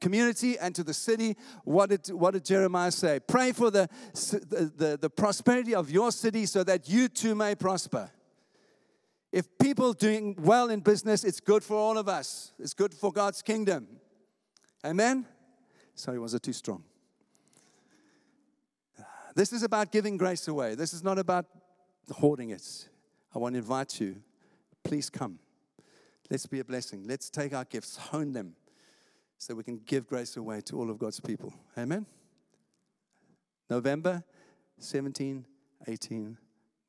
community 0.00 0.58
and 0.58 0.74
to 0.74 0.84
the 0.84 0.94
city. 0.94 1.36
What 1.64 1.90
did, 1.90 2.08
what 2.08 2.32
did 2.32 2.44
Jeremiah 2.44 2.90
say? 2.90 3.20
Pray 3.20 3.52
for 3.52 3.70
the, 3.70 3.88
the, 4.14 4.72
the, 4.76 4.98
the 5.00 5.10
prosperity 5.10 5.74
of 5.74 5.90
your 5.90 6.12
city 6.12 6.46
so 6.46 6.64
that 6.64 6.88
you 6.88 7.08
too 7.08 7.34
may 7.34 7.54
prosper. 7.54 8.10
If 9.32 9.46
people 9.58 9.92
doing 9.92 10.36
well 10.40 10.70
in 10.70 10.80
business, 10.80 11.24
it's 11.24 11.40
good 11.40 11.62
for 11.62 11.76
all 11.76 11.98
of 11.98 12.08
us. 12.08 12.52
It's 12.58 12.74
good 12.74 12.92
for 12.92 13.12
God's 13.12 13.42
kingdom. 13.42 13.86
Amen? 14.84 15.26
Sorry, 15.94 16.18
was 16.18 16.34
it 16.34 16.42
too 16.42 16.52
strong? 16.52 16.82
This 19.34 19.52
is 19.52 19.62
about 19.62 19.92
giving 19.92 20.16
grace 20.16 20.48
away. 20.48 20.74
This 20.74 20.92
is 20.92 21.02
not 21.02 21.18
about 21.18 21.46
hoarding 22.10 22.50
it. 22.50 22.88
I 23.34 23.38
want 23.38 23.54
to 23.54 23.58
invite 23.58 24.00
you. 24.00 24.16
Please 24.82 25.08
come. 25.10 25.38
Let's 26.30 26.46
be 26.46 26.60
a 26.60 26.64
blessing. 26.64 27.04
Let's 27.06 27.30
take 27.30 27.52
our 27.52 27.64
gifts, 27.64 27.96
hone 27.96 28.32
them, 28.32 28.54
so 29.38 29.54
we 29.54 29.64
can 29.64 29.80
give 29.84 30.06
grace 30.06 30.36
away 30.36 30.60
to 30.62 30.76
all 30.76 30.90
of 30.90 30.98
God's 30.98 31.20
people. 31.20 31.52
Amen. 31.76 32.06
November 33.68 34.22
17, 34.78 35.44
18, 35.86 36.38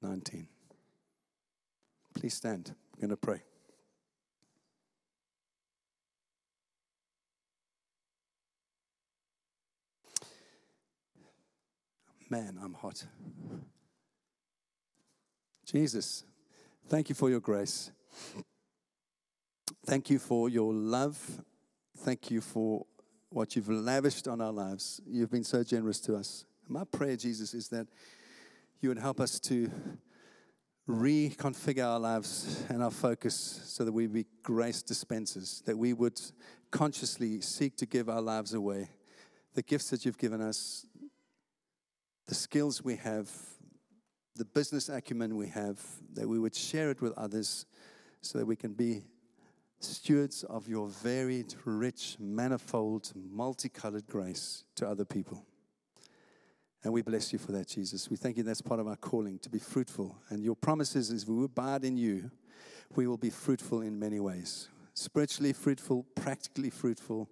19. 0.02 0.48
Please 2.16 2.34
stand. 2.34 2.74
I'm 2.94 3.00
going 3.00 3.10
to 3.10 3.18
pray. 3.18 3.42
Man, 12.32 12.58
I'm 12.64 12.74
hot. 12.74 13.06
Jesus, 15.66 16.24
thank 16.88 17.10
you 17.10 17.16
for 17.16 17.30
your 17.30 17.42
grace. 17.42 17.92
Thank 19.86 20.10
you 20.10 20.18
for 20.18 20.48
your 20.48 20.74
love. 20.74 21.20
Thank 21.98 22.32
you 22.32 22.40
for 22.40 22.86
what 23.32 23.58
you've 23.58 23.68
lavished 23.68 24.30
on 24.30 24.40
our 24.40 24.54
lives. 24.54 25.02
You've 25.06 25.30
been 25.30 25.44
so 25.44 25.62
generous 25.62 26.00
to 26.02 26.16
us. 26.16 26.46
My 26.70 26.86
prayer, 26.86 27.18
Jesus, 27.18 27.54
is 27.54 27.68
that 27.68 27.88
you 28.80 28.88
would 28.88 29.00
help 29.00 29.20
us 29.20 29.38
to 29.42 29.70
reconfigure 30.88 31.86
our 31.86 32.00
lives 32.00 32.64
and 32.70 32.82
our 32.82 32.92
focus 32.92 33.62
so 33.66 33.84
that 33.84 33.92
we 33.92 34.08
be 34.08 34.26
grace 34.42 34.82
dispensers, 34.82 35.64
that 35.66 35.78
we 35.78 35.92
would 35.92 36.22
consciously 36.72 37.42
seek 37.42 37.76
to 37.76 37.86
give 37.86 38.08
our 38.08 38.22
lives 38.22 38.54
away. 38.54 38.88
The 39.54 39.64
gifts 39.64 39.90
that 39.90 40.06
you've 40.06 40.18
given 40.18 40.40
us, 40.40 40.86
the 42.28 42.36
skills 42.36 42.84
we 42.84 42.96
have, 42.98 43.30
the 44.36 44.46
business 44.46 44.90
acumen 44.90 45.36
we 45.36 45.48
have, 45.48 45.80
that 46.14 46.28
we 46.28 46.40
would 46.40 46.56
share 46.56 46.90
it 46.92 47.02
with 47.02 47.14
others 47.18 47.66
so 48.22 48.38
that 48.38 48.46
we 48.46 48.56
can 48.56 48.74
be 48.74 49.04
stewards 49.80 50.44
of 50.44 50.68
your 50.68 50.88
varied, 50.88 51.54
rich, 51.66 52.18
manifold, 52.20 53.12
multicolored 53.16 54.08
grace 54.08 54.64
to 54.76 54.88
other 54.88 55.06
people. 55.06 55.46
And 56.84 56.94
we 56.94 57.02
bless 57.02 57.32
you 57.32 57.40
for 57.40 57.52
that, 57.52 57.68
Jesus. 57.68 58.10
We 58.10 58.18
thank 58.18 58.38
you 58.38 58.44
that's 58.44 58.62
part 58.62 58.80
of 58.80 58.88
our 58.88 58.96
calling 58.96 59.40
to 59.40 59.50
be 59.50 59.60
fruitful. 59.60 60.18
And 60.30 60.44
your 60.44 60.56
promises 60.56 61.12
is 61.12 61.28
we 61.28 61.44
abide 61.44 61.84
in 61.84 61.98
you, 61.98 62.32
we 62.96 63.08
will 63.08 63.18
be 63.18 63.30
fruitful 63.30 63.82
in 63.82 63.98
many 64.00 64.20
ways 64.20 64.70
spiritually 64.94 65.54
fruitful, 65.54 66.06
practically 66.16 66.70
fruitful. 66.70 67.30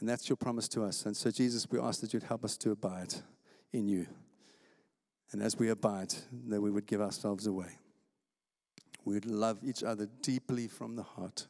And 0.00 0.08
that's 0.08 0.28
your 0.28 0.36
promise 0.36 0.68
to 0.68 0.84
us. 0.84 1.06
And 1.06 1.16
so, 1.16 1.30
Jesus, 1.30 1.66
we 1.70 1.78
ask 1.78 2.00
that 2.00 2.14
you'd 2.14 2.22
help 2.22 2.44
us 2.44 2.56
to 2.58 2.70
abide 2.70 3.14
in 3.72 3.88
you. 3.88 4.06
And 5.32 5.42
as 5.42 5.58
we 5.58 5.68
abide, 5.68 6.14
that 6.48 6.60
we 6.60 6.70
would 6.70 6.86
give 6.86 7.00
ourselves 7.00 7.46
away. 7.46 7.78
We 9.04 9.14
would 9.14 9.26
love 9.26 9.58
each 9.62 9.82
other 9.82 10.08
deeply 10.22 10.68
from 10.68 10.96
the 10.96 11.02
heart. 11.02 11.46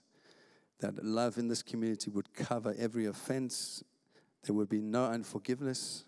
that 0.80 1.04
love 1.04 1.38
in 1.38 1.48
this 1.48 1.62
community 1.62 2.10
would 2.10 2.32
cover 2.32 2.74
every 2.78 3.06
offense. 3.06 3.82
There 4.44 4.54
would 4.54 4.68
be 4.68 4.80
no 4.80 5.06
unforgiveness 5.06 6.04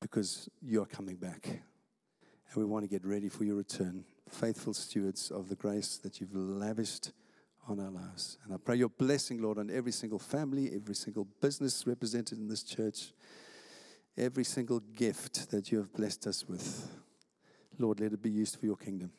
because 0.00 0.48
you're 0.62 0.86
coming 0.86 1.16
back. 1.16 1.46
And 1.46 2.56
we 2.56 2.64
want 2.64 2.84
to 2.84 2.88
get 2.88 3.04
ready 3.04 3.28
for 3.28 3.44
your 3.44 3.56
return, 3.56 4.04
faithful 4.28 4.74
stewards 4.74 5.30
of 5.30 5.48
the 5.48 5.56
grace 5.56 5.96
that 5.98 6.20
you've 6.20 6.34
lavished 6.34 7.12
on 7.66 7.80
our 7.80 7.90
lives. 7.90 8.38
And 8.44 8.54
I 8.54 8.56
pray 8.58 8.76
your 8.76 8.90
blessing, 8.90 9.42
Lord, 9.42 9.58
on 9.58 9.70
every 9.70 9.92
single 9.92 10.18
family, 10.18 10.70
every 10.74 10.94
single 10.94 11.26
business 11.40 11.86
represented 11.86 12.38
in 12.38 12.46
this 12.46 12.62
church, 12.62 13.12
every 14.16 14.44
single 14.44 14.80
gift 14.80 15.50
that 15.50 15.70
you 15.72 15.78
have 15.78 15.92
blessed 15.92 16.26
us 16.26 16.48
with. 16.48 16.90
Lord, 17.78 18.00
let 18.00 18.12
it 18.12 18.22
be 18.22 18.30
used 18.30 18.58
for 18.58 18.66
your 18.66 18.76
kingdom. 18.76 19.10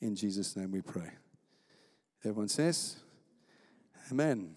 In 0.00 0.14
Jesus' 0.14 0.56
name 0.56 0.70
we 0.72 0.82
pray. 0.82 1.10
Everyone 2.24 2.48
says, 2.48 2.96
Amen. 4.10 4.56